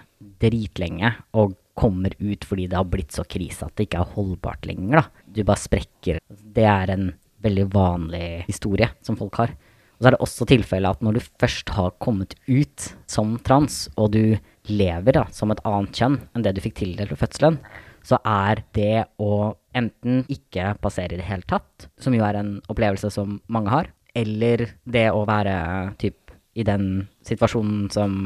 [0.45, 4.67] dritlenge og kommer ut fordi det har blitt så krise at det ikke er holdbart
[4.69, 5.01] lenger.
[5.01, 5.29] Da.
[5.35, 6.21] Du bare sprekker.
[6.29, 7.09] Det er en
[7.45, 9.55] veldig vanlig historie som folk har.
[9.95, 13.87] Og så er det også tilfellet at når du først har kommet ut som trans,
[13.97, 14.37] og du
[14.71, 17.59] lever da, som et annet kjønn enn det du fikk tildelt ved fødselen,
[18.05, 22.57] så er det å enten ikke passere i det hele tatt, som jo er en
[22.69, 25.57] opplevelse som mange har, eller det å være
[26.03, 28.19] typ i den situasjonen som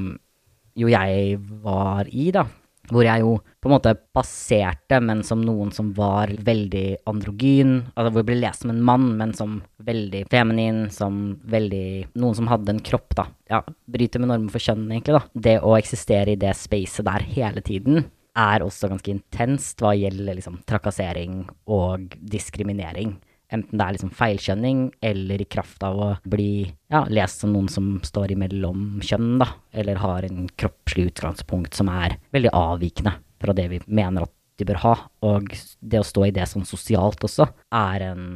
[0.79, 2.47] jo jeg var i, da.
[2.89, 7.75] Hvor jeg jo på en måte passerte, men som noen som var veldig androgyn.
[7.93, 12.39] Altså hvor jeg ble lest som en mann, men som veldig feminin, som veldig Noen
[12.39, 13.27] som hadde en kropp, da.
[13.53, 13.61] Ja,
[13.93, 15.43] bryter med normer for kjønn, egentlig, da.
[15.49, 18.07] Det å eksistere i det spacet der hele tiden
[18.39, 21.43] er også ganske intenst hva gjelder liksom trakassering
[21.75, 23.17] og diskriminering.
[23.49, 27.71] Enten det er liksom feilkjønning, eller i kraft av å bli ja, lest som noen
[27.73, 33.55] som står imellom kjønn, da, eller har en kroppslig utgangspunkt som er veldig avvikende fra
[33.57, 34.95] det vi mener at de bør ha.
[35.25, 38.27] Og det å stå i det sånn sosialt også, er en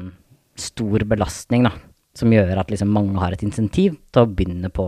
[0.56, 1.74] stor belastning, da,
[2.16, 4.86] som gjør at liksom mange har et insentiv til å begynne på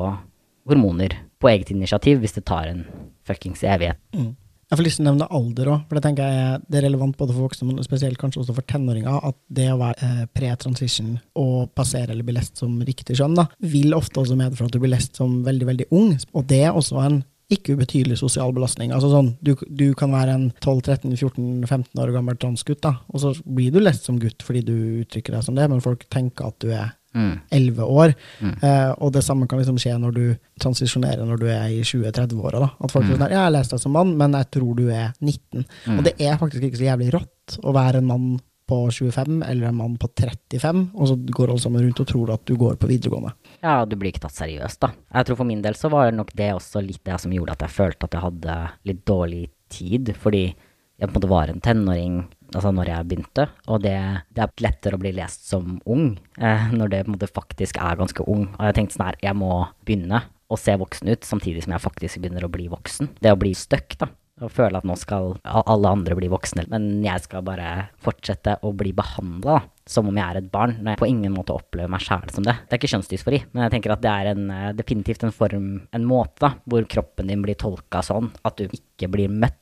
[0.68, 2.84] hormoner på eget initiativ hvis det tar en
[3.28, 4.00] fuckings evighet.
[4.16, 4.32] Mm.
[4.70, 7.18] Jeg får lyst til å nevne alder òg, for det tenker jeg det er relevant
[7.18, 11.14] både for voksne, men spesielt kanskje også for tenåringer, at det å være eh, pre-transition
[11.40, 14.80] og passere eller bli lest som riktig kjønn, da, vil ofte også medføre at du
[14.82, 16.16] blir lest som veldig, veldig ung.
[16.32, 18.92] Og det er også en ikke ubetydelig sosial belastning.
[18.96, 23.74] Altså sånn, du, du kan være en 12-13-14-15 år gammel transgutt, da, og så blir
[23.74, 26.72] du lest som gutt fordi du uttrykker deg som det, men folk tenker at du
[26.72, 27.92] er elleve mm.
[28.02, 28.14] år.
[28.40, 28.54] Mm.
[28.62, 30.24] Eh, og det samme kan liksom skje når du
[30.62, 32.64] transisjonerer når du er i 20-30-åra.
[32.78, 33.10] At folk mm.
[33.10, 35.64] sier sånn, jeg 'Jeg lest deg som mann, men jeg tror du er 19'.
[35.86, 35.98] Mm.
[35.98, 38.28] Og det er faktisk ikke så jævlig rått å være en mann
[38.66, 42.30] på 25 eller en mann på 35, og så går alle sammen rundt og tror
[42.32, 43.34] at du går på videregående.
[43.60, 44.94] Ja, du blir ikke tatt seriøst, da.
[45.12, 47.66] Jeg tror for min del så var nok det også litt det som gjorde at
[47.66, 48.56] jeg følte at jeg hadde
[48.88, 52.18] litt dårlig tid, fordi jeg på en måte var en tenåring
[52.52, 53.96] altså når jeg begynte, og det,
[54.34, 57.80] det, er lettere å bli lest som ung eh, når det på en måte faktisk
[57.82, 58.48] er ganske ung.
[58.56, 59.52] Og jeg tenkte sånn her, jeg må
[59.86, 63.14] begynne å se voksen ut samtidig som jeg faktisk begynner å bli voksen.
[63.22, 64.10] Det å bli stuck, da.
[64.42, 68.72] Og føle at nå skal alle andre bli voksne, men jeg skal bare fortsette å
[68.74, 72.02] bli behandla som om jeg er et barn, når jeg på ingen måte opplever meg
[72.02, 72.56] sjæl som det.
[72.64, 75.68] Det er ikke kjønnsdysfori, men jeg tenker at det er en, eh, definitivt en form,
[75.92, 79.60] en måte, da, hvor kroppen din blir tolka sånn at du ikke blir møtt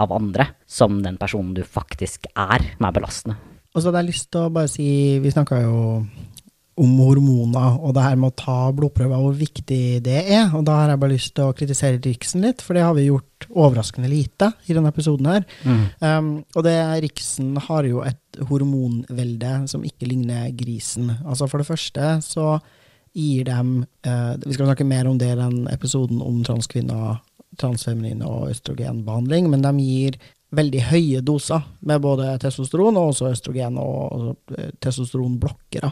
[0.00, 3.40] av andre som den personen du faktisk er, som er belastende.
[3.74, 4.86] Og så hadde jeg lyst til å bare si,
[5.22, 5.78] vi snakka jo
[6.74, 10.48] om hormoner og det her med å ta blodprøver, hvor viktig det er.
[10.56, 13.06] Og da har jeg bare lyst til å kritisere Riksen litt, for det har vi
[13.06, 15.44] gjort overraskende lite i denne episoden her.
[15.62, 15.84] Mm.
[16.02, 16.76] Um, og det
[17.06, 21.12] Riksen har jo et hormonvelde som ikke ligner grisen.
[21.22, 22.56] Altså for det første så
[23.14, 27.20] gir dem uh, Vi skal snakke mer om det i den episoden om transkvinner
[27.60, 30.18] transfeminin og østrogenbehandling, men de gir
[30.54, 35.90] veldig høye doser med både testosteron og også østrogen og, eh, testosteronblokkere.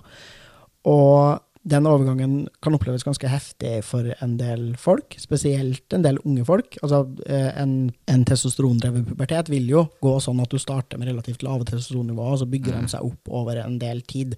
[0.90, 6.44] Og den overgangen kan oppleves ganske heftig for en del folk, spesielt en del unge
[6.44, 6.74] folk.
[6.82, 11.44] Altså, eh, en, en testosterondrevet pubertet vil jo gå sånn at du starter med relativt
[11.46, 14.34] lave testosteronnivåer, og så bygger de seg opp over en del tid.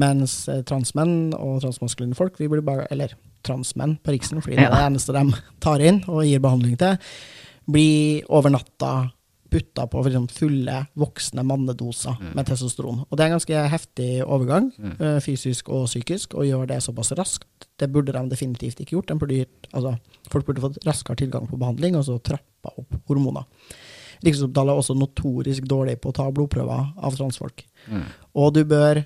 [0.00, 3.12] Mens eh, transmenn og transmaskuline folk, vi blir bare, eller
[3.42, 6.96] transmenn på Riksen, fordi det er det eneste de tar inn og gir behandling til,
[7.70, 9.10] blir over natta
[9.52, 10.00] putta på
[10.32, 12.34] fulle, voksne mannedoser Mm.
[12.34, 13.04] med testosteron.
[13.10, 14.96] Og det er en ganske heftig overgang, Mm.
[15.00, 17.44] eh, fysisk og psykisk, å gjøre det såpass raskt.
[17.78, 19.06] Det burde de definitivt ikke gjort.
[19.08, 19.98] De burde, altså,
[20.30, 23.44] folk burde fått raskere tilgang på behandling, og så trappa opp hormoner.
[24.24, 27.64] Rikshospitalet er også notorisk dårlig på å ta blodprøver av transfolk.
[27.90, 28.04] Mm.
[28.34, 29.04] Og du bør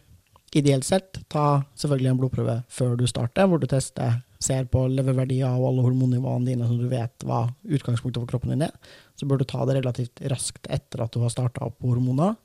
[0.54, 5.48] ideelt sett ta selvfølgelig en blodprøve før du starter, hvor du tester, ser på leververdier
[5.48, 8.74] og alle hormonnivåene dine, så du vet hva utgangspunktet for kroppen din er.
[9.16, 12.36] Så bør du ta det relativt raskt etter at du har starta opp hormoner.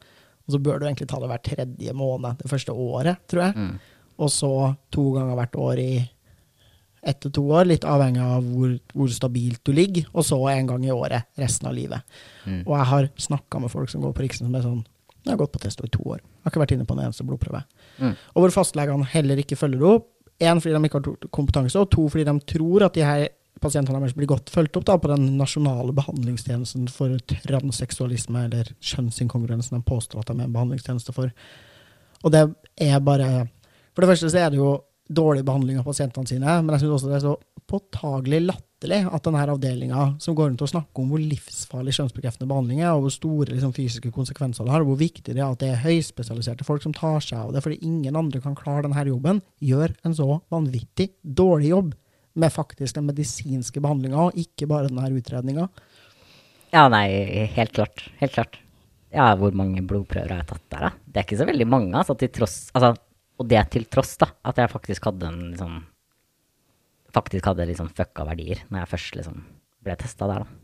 [0.47, 3.57] Og så bør du egentlig ta det hver tredje måned det første året, tror jeg.
[3.57, 3.75] Mm.
[4.21, 4.51] Og så
[4.93, 5.91] to ganger hvert år i
[7.01, 10.09] ett til to år, litt avhengig av hvor, hvor stabilt du ligger.
[10.13, 12.05] Og så en gang i året resten av livet.
[12.45, 12.61] Mm.
[12.65, 14.81] Og jeg har snakka med folk som går på Riksen som er sånn
[15.21, 16.17] Jeg har gått på testo i to år.
[16.17, 17.61] Jeg har ikke vært inne på en eneste blodprøve.
[17.97, 18.15] Mm.
[18.33, 20.09] Og hvor fastlegene heller ikke følger opp.
[20.41, 23.27] Én fordi de ikke har kompetanse, og to fordi de tror at de her
[23.61, 29.77] pasientene deres blir godt fulgt opp da, på den nasjonale behandlingstjenesten for transseksualisme, eller kjønnsinkongruensen
[29.77, 31.29] de påstår at de er en behandlingstjeneste for.
[32.25, 32.47] Og det
[32.81, 33.47] er bare
[33.91, 34.79] For det første så er det jo
[35.11, 37.33] dårlig behandling av pasientene sine, men jeg syns også det er så
[37.67, 42.81] påtagelig latterlig at denne avdelinga som går rundt og snakker om hvor livsfarlig kjønnsbekreftende behandling
[42.81, 45.61] er, og hvor store liksom, fysiske konsekvenser det har, og hvor viktig det er at
[45.61, 49.05] det er høyspesialiserte folk som tar seg av det, fordi ingen andre kan klare denne
[49.05, 51.93] jobben, gjør en så vanvittig dårlig jobb
[52.41, 55.67] med faktisk den medisinske behandlinga, og ikke bare denne utredninga.
[56.71, 57.05] Ja, nei,
[57.53, 58.07] helt klart.
[58.21, 58.57] Helt klart.
[59.11, 60.91] Ja, hvor mange blodprøver har jeg tatt der, da?
[61.05, 62.95] Det er ikke så veldig mange, altså, til tross Altså,
[63.41, 65.81] og det til tross, da, at jeg faktisk hadde en liksom
[67.15, 69.43] Faktisk hadde litt sånn fucka verdier når jeg først liksom
[69.81, 70.59] ble testa der, da.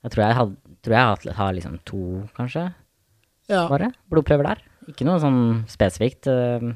[0.00, 2.04] Jeg tror jeg, had, tror jeg har, liksom to,
[2.36, 2.70] kanskje,
[3.50, 3.66] Ja.
[3.68, 4.62] bare, blodprøver der.
[4.88, 6.26] Ikke noe sånn spesifikt.
[6.26, 6.72] Uh...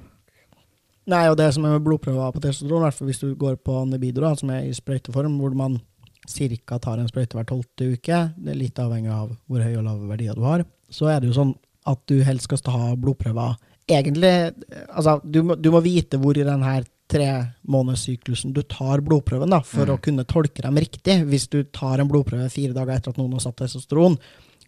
[1.09, 3.57] Nei, og det som er med blodprøver på testosteron, i hvert fall hvis du går
[3.65, 5.81] på Nebido, da, som er i sprøyteform, hvor man
[6.25, 6.79] ca.
[6.79, 10.09] tar en sprøyte hver tolvte uke, det er litt avhengig av hvor høye og lave
[10.09, 11.55] verdier du har, så er det jo sånn
[11.89, 14.55] at du helst skal ta blodprøver Egentlig,
[14.89, 16.71] altså, du må, du må vite hvor i denne
[17.15, 21.21] tremånedssyklusen du tar blodprøven, da, for å kunne tolke dem riktig.
[21.31, 24.19] Hvis du tar en blodprøve fire dager etter at noen har satt testosteron,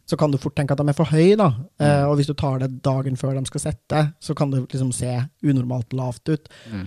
[0.06, 1.48] så kan du fort tenke at de er for høye, da.
[1.82, 4.92] Eh, og hvis du tar det dagen før de skal sette, så kan det liksom
[4.94, 5.10] se
[5.42, 6.46] unormalt lavt ut.
[6.70, 6.84] Mm.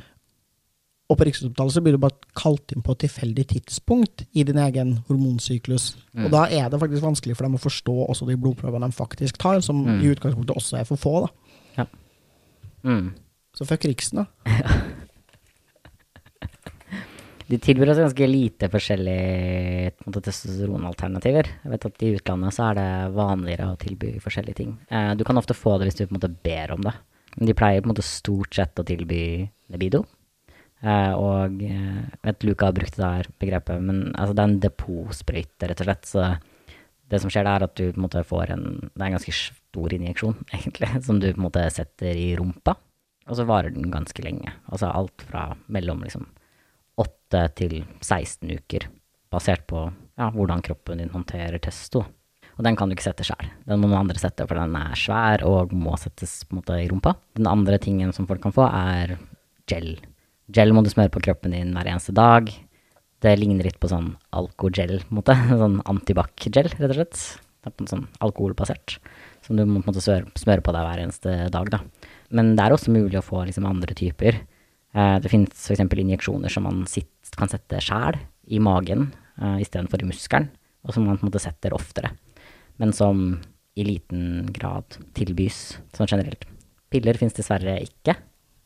[1.09, 4.59] Og på Rikshospitalet så blir du bare kalt inn på et tilfeldig tidspunkt i din
[4.61, 5.95] egen hormonsyklus.
[6.13, 6.27] Mm.
[6.27, 9.39] Og da er det faktisk vanskelig for dem å forstå også de blodprøvene de faktisk
[9.41, 9.99] tar, som Mm.
[10.05, 11.15] i utgangspunktet også er for få.
[11.25, 11.85] da.
[12.83, 13.09] mm.
[13.57, 14.25] Så fuck Riksen, da.
[17.49, 21.47] De tilbyr oss ganske lite forskjellige testosteronalternativer.
[21.63, 24.75] Jeg vet at I utlandet så er det vanligere å tilby forskjellige ting.
[24.93, 26.93] Eh, du kan ofte få det hvis du på en måte ber om det.
[27.39, 29.23] Men de pleier på en måte stort sett å tilby
[29.73, 30.03] Nebido.
[30.85, 34.51] Eh, og eh, jeg vet Luca har brukt det her begrepet, men altså, det er
[34.51, 36.09] en depotsprøyte, rett og slett.
[36.11, 36.27] Så
[37.09, 39.17] det som skjer, det er at du på en måte får en Det er en
[39.17, 42.77] ganske stor injeksjon, egentlig, som du på en måte setter i rumpa.
[43.25, 44.53] Og så varer den ganske lenge.
[44.69, 46.29] Altså alt fra mellom liksom
[47.29, 48.87] 8 til 16 uker,
[49.29, 52.03] basert på ja, hvordan kroppen din håndterer testo.
[52.57, 53.47] Og den kan du ikke sette sjøl.
[53.69, 56.79] Den må noen andre sette, for den er svær og må settes på en måte
[56.81, 57.13] i rumpa.
[57.37, 59.15] Den andre tingen som folk kan få, er
[59.69, 59.93] gel.
[60.51, 62.49] Gel må du smøre på kroppen din hver eneste dag.
[63.23, 65.37] Det ligner litt på sånn alkogel, på en måte.
[65.61, 67.23] Sånn antibac-gel, rett og slett.
[67.59, 68.97] Det er sånn alkoholbasert.
[69.45, 71.83] Som du må på en måte smøre, på deg hver eneste dag, da.
[72.35, 74.41] Men det er også mulig å få liksom andre typer.
[74.95, 75.83] Eh, det finnes f.eks.
[75.85, 78.17] injeksjoner som man sitt, kan sette sjæl
[78.49, 79.09] i magen
[79.41, 80.49] uh, istedenfor i muskelen,
[80.85, 82.13] og som man på en måte setter oftere.
[82.79, 83.39] Men som
[83.79, 86.45] i liten grad tilbys sånn generelt.
[86.89, 88.15] Piller finnes dessverre ikke.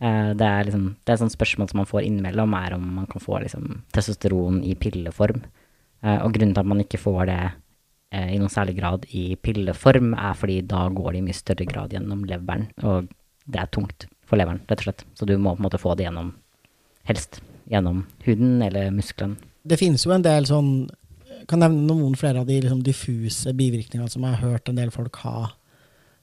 [0.04, 3.10] Eh, det er liksom, det er et spørsmål som man får innimellom, er om man
[3.12, 5.44] kan få liksom, testosteron i pilleform.
[6.04, 9.26] Eh, og grunnen til at man ikke får det eh, i noen særlig grad i
[9.36, 13.12] pilleform, er fordi da går det i mye større grad gjennom leveren, og
[13.44, 15.08] det er tungt for leveren, rett og slett.
[15.20, 16.32] Så du må på en måte få det gjennom,
[17.10, 19.38] helst gjennom huden eller muskelen.
[19.64, 20.74] Det finnes jo en del sånn
[21.48, 24.94] Kan nevne noen flere av de liksom, diffuse bivirkningene som jeg har hørt en del
[24.96, 25.50] folk ha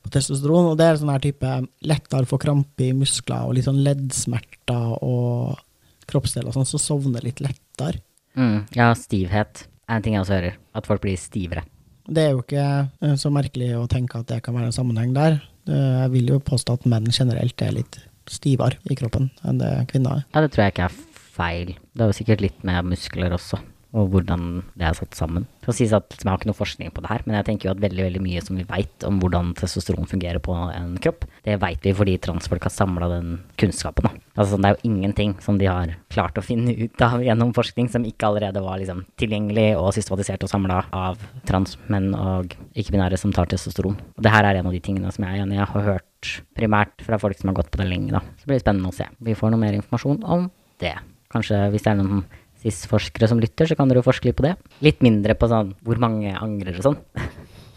[0.01, 0.71] på testosteron.
[0.71, 1.51] Og det er sånn her type
[1.85, 5.61] lettere få krampe i muskler og litt sånn leddsmerter og
[6.09, 8.01] kroppsdeler sånn, så sovner litt lettere.
[8.33, 10.57] Mm, ja, stivhet er en ting jeg også hører.
[10.73, 11.67] At folk blir stivere.
[12.09, 15.13] Det er jo ikke eh, så merkelig å tenke at det kan være en sammenheng
[15.17, 15.43] der.
[15.69, 20.21] Jeg vil jo påstå at menn generelt er litt stivere i kroppen enn det kvinner
[20.21, 20.27] er.
[20.33, 20.99] Ja, det tror jeg ikke er
[21.41, 21.77] feil.
[21.95, 23.61] Det er jo sikkert litt med muskler også,
[23.91, 25.47] og hvordan det er satt sammen.
[25.65, 27.69] Det å sies at Jeg har ikke noe forskning på det her, men jeg tenker
[27.69, 31.27] jo at veldig veldig mye som vi veit om hvordan testosteron fungerer på en kropp,
[31.47, 34.07] det veit vi fordi transfolk har samla den kunnskapen.
[34.07, 34.13] Da.
[34.37, 37.91] Altså, det er jo ingenting som de har klart å finne ut av gjennom forskning
[37.91, 43.35] som ikke allerede var liksom, tilgjengelig og systematisert og samla av transmenn og ikke-binære som
[43.35, 43.99] tar testosteron.
[43.99, 45.43] Og det her er en av de tingene som jeg.
[45.51, 48.15] Jeg har hørt primært fra folk som har gått på det lenge.
[48.15, 48.23] Da.
[48.39, 49.09] Så blir det spennende å se.
[49.19, 50.47] Vi får noe mer informasjon om
[50.81, 50.95] det.
[51.31, 52.25] Kanskje hvis det er noen
[52.61, 54.57] SIS-forskere som lytter, så kan dere jo forske litt på det.
[54.85, 56.99] Litt mindre på sånn hvor mange angrer og sånn.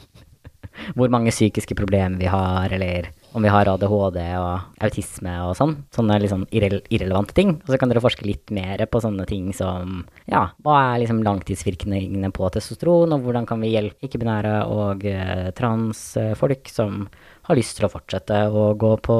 [0.97, 5.75] hvor mange psykiske problemer vi har, eller om vi har ADHD og autisme og sånn.
[5.93, 7.55] Sånne litt sånn irre irrelevante ting.
[7.63, 11.23] Og så kan dere forske litt mer på sånne ting som ja, hva er liksom
[11.25, 17.07] langtidsvirkningene på testosteron, og hvordan kan vi hjelpe ikke-binære og eh, transfolk som
[17.43, 19.17] har lyst til å fortsette å gå på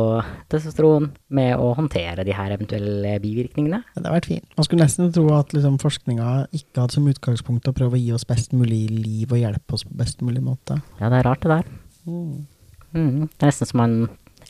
[0.52, 3.82] testosteron med å håndtere de her eventuelle bivirkningene.
[3.98, 4.48] Det har vært fint.
[4.58, 8.14] Man skulle nesten tro at liksom, forskninga ikke hadde som utgangspunkt å prøve å gi
[8.16, 10.80] oss best mulig liv og hjelpe oss på best mulig måte.
[11.02, 11.74] Ja, det er rart det der.
[12.08, 12.46] Mm.
[12.94, 13.98] Mm, det er nesten som man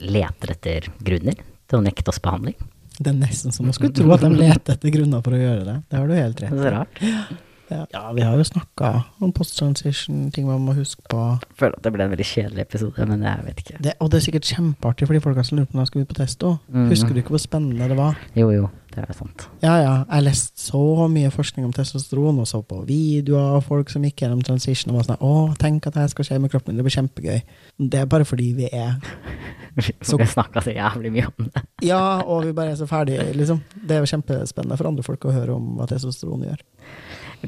[0.04, 2.60] leter etter grunner til å nekte oss behandling.
[3.00, 5.66] Det er nesten som man skulle tro at de leter etter grunner for å gjøre
[5.66, 5.80] det.
[5.90, 6.54] Det har du helt rett.
[6.54, 6.76] Det er i.
[6.78, 7.50] rart.
[7.94, 8.92] Ja, vi har jo snakka
[9.24, 11.24] om post-transition, ting man må huske på.
[11.50, 13.82] Jeg føler at det ble en veldig kjedelig episode, men jeg vet ikke.
[13.84, 16.02] Det, og det er sikkert kjempeartig for de folka som lurer på når de skal
[16.06, 16.54] ut på testo.
[16.70, 16.88] Mm.
[16.94, 18.18] Husker du ikke hvor spennende det var?
[18.38, 19.48] Jo, jo, det er sant.
[19.64, 19.94] Ja, ja.
[20.12, 24.24] Jeg leste så mye forskning om testosteron, og så på videoer av folk som gikk
[24.26, 26.82] gjennom transition og var sånn Å, tenk at det her skal skje med kroppen min.
[26.82, 27.42] Det blir kjempegøy.
[27.90, 28.98] Det er bare fordi vi er
[30.06, 31.64] Så- Vi snakka så jævlig mye om det.
[31.90, 33.64] Ja, og vi bare er så ferdige, liksom.
[33.74, 36.62] Det er jo kjempespennende for andre folk å høre om hva testosteron gjør.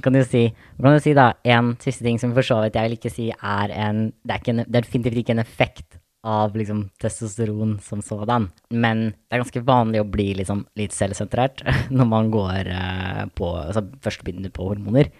[0.03, 0.49] Kan du si,
[0.81, 3.29] kan du si da, en siste ting som for så vidt jeg vil ikke si
[3.31, 7.75] er en Det er, ikke en, det er definitivt ikke en effekt av liksom testosteron
[7.85, 11.61] som sådan, men det er ganske vanlig å bli liksom litt selvsentrert
[11.93, 15.11] når man går eh, på altså først begynner på hormoner.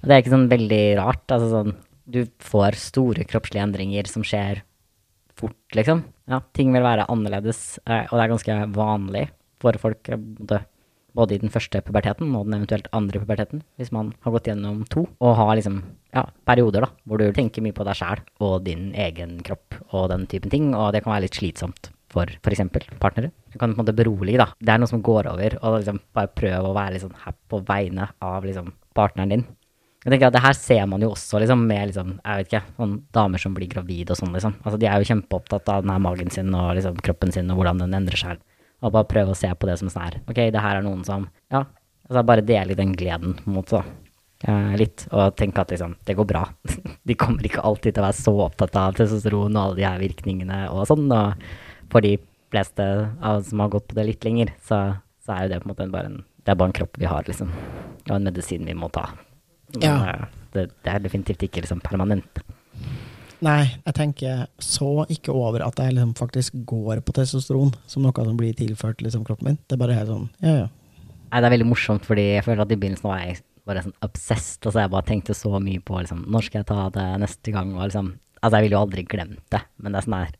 [0.00, 1.26] Og det er ikke sånn veldig rart.
[1.28, 4.62] Altså sånn Du får store kroppslige endringer som skjer
[5.36, 6.04] fort, liksom.
[6.30, 9.26] Ja, ting vil være annerledes, eh, og det er ganske vanlig
[9.60, 10.64] for folk eh,
[11.16, 14.84] både i den første puberteten og den eventuelt andre puberteten, hvis man har gått gjennom
[14.92, 15.82] to, og har liksom,
[16.14, 20.10] ja, perioder da, hvor du tenker mye på deg sjæl og din egen kropp og
[20.12, 22.62] den typen ting, og det kan være litt slitsomt for f.eks.
[23.02, 23.32] partnere.
[23.52, 24.50] Du kan på en måte berolige, da.
[24.60, 27.36] Det er noe som går over, og liksom bare prøve å være litt sånn her
[27.50, 29.46] på vegne av liksom partneren din.
[30.06, 32.60] Jeg tenker at det her ser man jo også liksom med liksom, jeg vet ikke,
[32.76, 34.54] sånn damer som blir gravid og sånn, liksom.
[34.62, 37.82] Altså de er jo kjempeopptatt av denne magen sin og liksom kroppen sin og hvordan
[37.82, 38.44] den endrer seg.
[38.84, 40.18] Og bare prøve å se på det som sånn her.
[40.28, 41.64] Ok, det her er noen som Ja,
[42.08, 43.86] altså bare dele den gleden, mot en.
[44.46, 45.06] Eh, litt.
[45.16, 46.42] Og tenke at liksom, det går bra.
[47.08, 50.02] de kommer ikke alltid til å være så opptatt av testosteron og alle de her
[50.02, 51.06] virkningene og sånn.
[51.08, 51.46] Og
[51.92, 52.18] for de
[52.52, 52.84] fleste
[53.20, 54.82] av oss som har gått på det litt lenger, så,
[55.24, 57.08] så er jo det på en måte bare en Det er bare en kropp vi
[57.10, 57.48] har, liksom.
[58.06, 59.08] Og en medisin vi må ta.
[59.74, 59.96] Men, Ja.
[60.12, 62.38] eh, det, det er definitivt ikke liksom permanent.
[63.44, 68.24] Nei, jeg tenker så ikke over at jeg liksom faktisk går på testosteron som noe
[68.24, 69.58] som blir tilført liksom kroppen min.
[69.68, 70.68] Det er bare helt sånn, ja, ja.
[71.26, 73.96] Nei, det er veldig morsomt, fordi jeg føler at i begynnelsen var jeg bare sånn
[74.06, 74.60] obsessed.
[74.62, 77.74] Altså, jeg bare tenkte så mye på liksom, når skal jeg ta det neste gang,
[77.76, 80.34] og liksom Altså, jeg ville jo aldri glemt det, men det er sånn her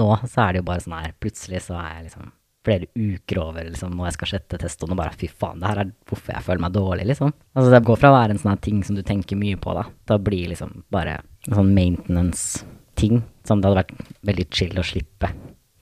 [0.00, 2.30] Nå så er det jo bare sånn her Plutselig så er jeg liksom
[2.66, 5.82] flere uker over liksom, når jeg skal sette testoen, og bare fy faen, det her
[5.84, 7.34] er hvorfor jeg føler meg dårlig, liksom.
[7.54, 9.86] Altså, det går fra å være en sånn ting som du tenker mye på, da,
[10.06, 14.86] til å bli liksom bare en sånn maintenance-ting som det hadde vært veldig chill å
[14.86, 15.30] slippe,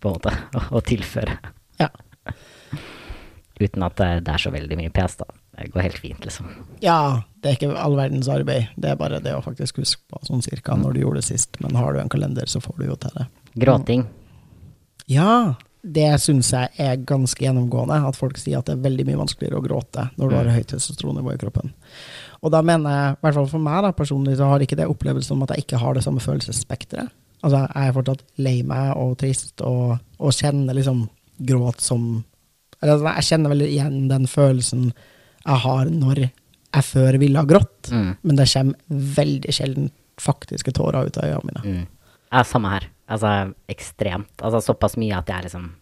[0.00, 1.38] på en måte, å, å tilføre.
[1.80, 1.88] Ja.
[3.60, 5.28] Uten at det, det er så veldig mye pes, da.
[5.54, 6.48] Det går helt fint, liksom.
[6.82, 8.72] Ja, det er ikke all verdens arbeid.
[8.74, 11.60] Det er bare det å faktisk huske på sånn cirka når du gjorde det sist.
[11.62, 13.28] Men har du en kalender, så får du jo til det.
[13.62, 14.02] Gråting.
[15.06, 15.54] Ja,
[15.84, 17.98] det syns jeg er ganske gjennomgående.
[18.08, 20.70] At folk sier at det er veldig mye vanskeligere å gråte når du har høyt
[20.72, 21.74] testosteronnivå i kroppen.
[22.44, 24.86] Og da mener jeg, i hvert fall for meg da, personlig, så har ikke det
[24.88, 27.12] opplevelsen om at jeg ikke har det samme følelsesspekteret.
[27.44, 31.04] Altså, jeg er fortsatt lei meg og trist og, og kjenner liksom
[31.44, 32.24] gråt som
[32.80, 34.86] eller, altså, Jeg kjenner veldig igjen den følelsen
[35.44, 38.16] jeg har når jeg før ville ha grått, Mm.
[38.22, 38.74] men det kommer
[39.18, 41.62] veldig sjelden faktiske tårer ut av øynene mine.
[41.84, 41.86] Mm.
[42.32, 42.86] Ja, samme her.
[43.10, 44.32] Altså ekstremt.
[44.40, 45.72] Altså såpass mye at jeg liksom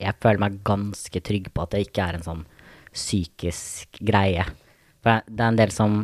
[0.00, 2.46] Jeg føler meg ganske trygg på at det ikke er en sånn
[2.94, 4.46] psykisk greie.
[5.04, 5.98] For det er en del som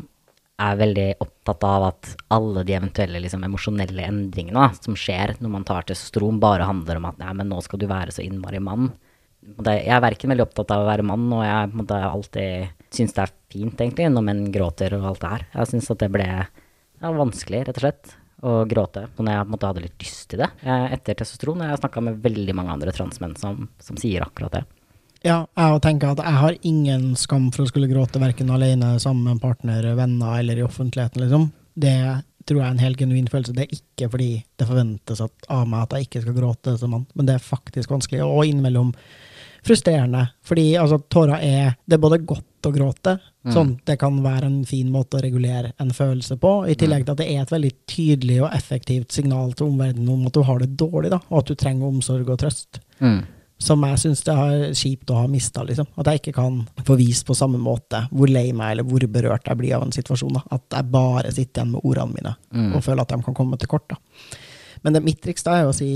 [0.61, 5.53] er veldig opptatt av at alle de eventuelle liksom, emosjonelle endringene da, som skjer når
[5.53, 8.61] man tar testosteron, bare handler om at nei, men nå skal du være så innmari
[8.64, 8.91] mann.
[9.47, 13.27] Jeg er verken veldig opptatt av å være mann, og jeg måtte alltid syns det
[13.27, 15.45] er fint, egentlig, når menn gråter og alt det her.
[15.53, 19.49] Jeg syns at det ble er vanskelig, rett og slett, å gråte når jeg på
[19.49, 21.64] en måte hadde litt lyst til det eh, etter testosteron.
[21.64, 24.64] Jeg har snakka med veldig mange andre transmenn som, som sier akkurat det.
[25.26, 29.24] Ja, jeg tenker at jeg har ingen skam for å skulle gråte, verken alene, sammen
[29.26, 31.49] med en partner, venner eller i offentligheten, liksom.
[31.74, 31.97] Det
[32.47, 33.55] tror jeg er en helt genuin følelse.
[33.57, 37.09] Det er ikke fordi det forventes av meg at jeg ikke skal gråte som mann,
[37.18, 38.92] men det er faktisk vanskelig, og innimellom
[39.67, 40.23] frustrerende.
[40.47, 43.12] Fordi altså, tårer er Det er både godt å gråte,
[43.47, 43.53] mm.
[43.55, 47.14] sånn det kan være en fin måte å regulere en følelse på, i tillegg til
[47.14, 50.59] at det er et veldig tydelig og effektivt signal til omverdenen om at du har
[50.62, 52.81] det dårlig, da, og at du trenger omsorg og trøst.
[52.99, 53.21] Mm.
[53.62, 55.87] Som jeg syns det er kjipt å ha mista, liksom.
[55.97, 59.49] At jeg ikke kan få vist på samme måte hvor lei meg eller hvor berørt
[59.49, 60.37] jeg blir av en situasjon.
[60.37, 60.43] Da.
[60.59, 62.75] At jeg bare sitter igjen med ordene mine mm.
[62.77, 63.95] og føler at de kan komme til kort.
[63.95, 63.97] Da.
[64.85, 65.89] Men det mitt triks da er å si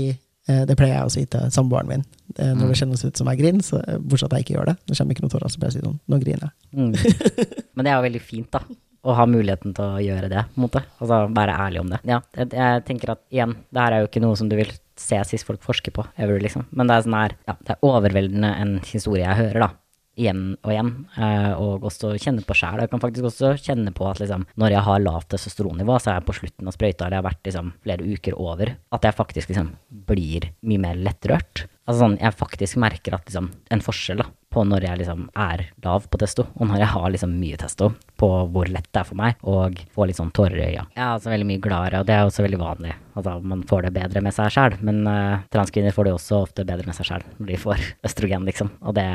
[0.69, 2.77] det pleier jeg å si til samboeren min når det mm.
[2.79, 4.77] kjennes ut som jeg griner, så, eh, bortsett at jeg ikke gjør det.
[4.87, 6.53] Det kommer ikke noen tårer, så pleier jeg å si sånn Nå griner jeg.
[6.77, 6.93] Mm.
[7.75, 8.61] Men det er jo veldig fint, da.
[9.01, 10.83] Å ha muligheten til å gjøre det, på en måte.
[11.01, 11.99] Altså være ærlig om det.
[12.07, 14.71] Ja, jeg, jeg tenker at igjen, det her er jo ikke noe som du vil
[15.01, 16.67] se sist folk forsker på, ever, liksom.
[16.77, 19.71] Men det er sånn her, ja, det er overveldende en historie jeg hører, da
[20.19, 22.83] igjen og igjen, eh, og også kjenne på sjæl.
[22.83, 26.19] Jeg kan faktisk også kjenne på at liksom, når jeg har lavt testosteronnivå, så er
[26.19, 29.17] jeg på slutten av sprøyta, eller jeg har vært liksom, flere uker over, at jeg
[29.17, 29.71] faktisk liksom,
[30.11, 31.65] blir mye mer lettrørt.
[31.89, 35.63] Altså sånn, jeg faktisk merker at liksom, en forskjell da, på når jeg liksom er
[35.81, 37.89] lav på testo, og når jeg har liksom mye testo,
[38.21, 40.83] på hvor lett det er for meg, og får litt sånn tårer i øya.
[40.93, 42.93] Jeg er altså veldig mye gladere, og det er også veldig vanlig.
[43.15, 46.67] Altså, man får det bedre med seg sjæl, men uh, transkvinner får det også ofte
[46.67, 48.69] bedre med seg sjæl når de får østrogen, liksom.
[48.85, 49.07] Og det,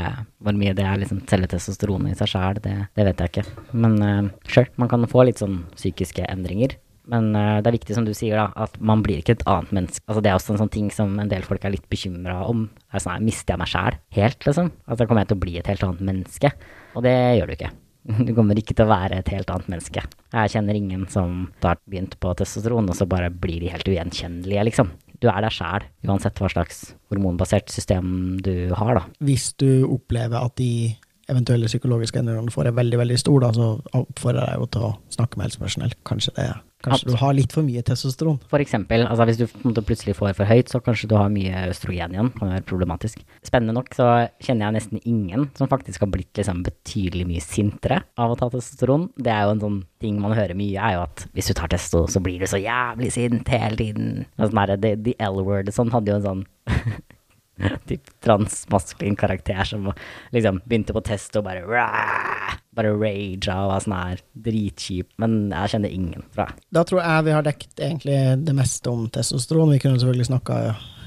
[0.43, 3.47] hvor mye det er liksom selve i seg sjæl, det, det, vet jeg ikke.
[3.77, 6.75] Men uh, sure, man kan få litt sånn psykiske endringer.
[7.13, 9.73] Men uh, det er viktig, som du sier, da, at man blir ikke et annet
[9.79, 10.03] menneske.
[10.09, 12.67] Altså, det er også en sånn ting som en del folk er litt bekymra om.
[12.83, 14.71] Det er sånn, Mister jeg meg sjæl helt, liksom?
[14.87, 16.53] Altså, kommer jeg til å bli et helt annet menneske?
[16.97, 17.73] Og det gjør du ikke.
[18.27, 20.05] Du kommer ikke til å være et helt annet menneske.
[20.31, 24.67] Jeg kjenner ingen som har begynt på testosteron, og så bare blir de helt ugjenkjennelige,
[24.71, 24.93] liksom.
[25.23, 29.05] Du er deg sjæl, uansett hva slags hormonbasert system du har, da.
[29.25, 30.95] Hvis du opplever at de
[31.31, 33.69] eventuelle psykologiske endringene får er veldig veldig stor, da, så
[33.99, 35.99] oppfordrer jeg jo til å snakke med helsepersonell.
[36.07, 36.51] Kanskje det
[36.85, 38.37] Kanskje du har litt for mye testosteron.
[38.51, 42.15] For eksempel, altså hvis du plutselig får for høyt, så kanskje du har mye østrogen
[42.15, 42.31] igjen.
[42.37, 43.23] Kan være problematisk.
[43.47, 44.09] Spennende nok så
[44.45, 48.51] kjenner jeg nesten ingen som faktisk har blitt liksom betydelig mye sintere av å ta
[48.53, 49.09] testosteron.
[49.19, 51.73] Det er jo en sånn ting man hører mye, er jo at hvis du tar
[51.73, 54.27] testo, så blir du så jævlig sint hele tiden.
[54.37, 56.45] Altså, der, the, the L-word sånn hadde jo en sånn
[57.89, 59.91] typ transmaskulin karakter som
[60.35, 62.57] liksom begynte på test og bare Rah!
[62.77, 65.09] Bare rage og var sånn her dritkjip.
[65.23, 66.51] Men jeg kjenner ingen fra.
[66.69, 69.73] Da tror jeg vi har dekket egentlig det meste om testosteron.
[69.73, 70.59] Vi kunne selvfølgelig snakka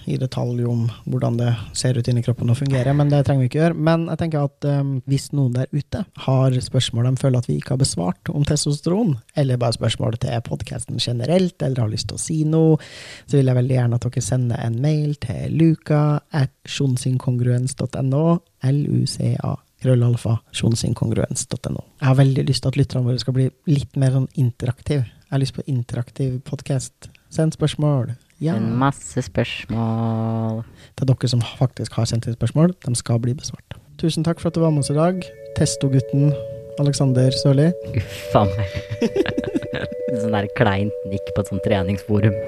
[0.09, 3.49] i detalj om hvordan det ser ut inni kroppen og fungerer, men det trenger vi
[3.51, 3.77] ikke gjøre.
[3.89, 7.59] Men jeg tenker at um, hvis noen der ute har spørsmål de føler at vi
[7.59, 12.19] ikke har besvart om testosteron, eller bare spørsmål til podkasten generelt, eller har lyst til
[12.19, 12.77] å si noe,
[13.25, 16.03] så vil jeg veldig gjerne at dere sender en mail til luka
[16.35, 18.27] at sjonsinkongruens.no,
[18.69, 21.83] L-U-C-A krøllalfa, sjonsinkongruens.no.
[22.01, 25.05] Jeg har veldig lyst til at lytterne våre skal bli litt mer sånn interaktiv.
[25.05, 27.11] Jeg har lyst på interaktiv podkast.
[27.33, 28.17] Send spørsmål.
[28.39, 28.55] Ja.
[28.55, 30.63] En masse spørsmål.
[30.95, 32.71] Det er dere som faktisk har sendt inn spørsmål.
[32.85, 33.75] De skal bli besvart.
[33.99, 35.19] Tusen takk for at du var med oss i dag.
[35.57, 36.31] Testogutten
[36.79, 37.67] Alexander Sørli.
[37.99, 38.69] Uffa meg.
[40.21, 42.37] sånn der kleint nikk på et sånt treningsforum.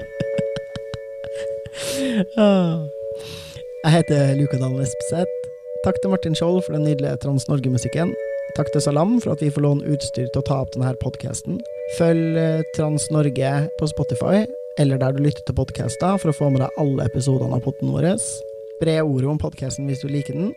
[3.82, 5.36] Jeg heter Luka Dalen Espeseth.
[5.84, 8.14] Takk til Martin Skjold for den nydelige Trans-Norge-musikken.
[8.56, 11.60] Takk til Salam for at vi får låne utstyr til å ta opp denne podkasten.
[11.98, 14.46] Følg eh, Trans-Norge på Spotify
[14.80, 17.88] eller der du lytter til podkaster, for å få med deg alle episodene av potten
[17.92, 18.04] vår.
[18.20, 20.50] Spre ordet om podkasten hvis du liker den.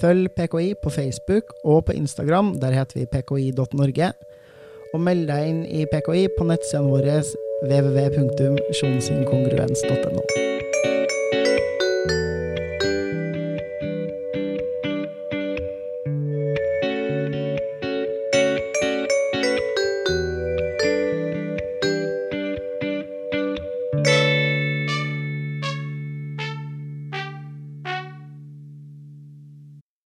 [0.00, 4.08] Følg PKI på Facebook og på Instagram, der heter vi pki.norge.
[4.92, 7.16] Og meld deg inn i PKI på nettsidene våre
[7.68, 10.51] www.sjonsinkongruens.no.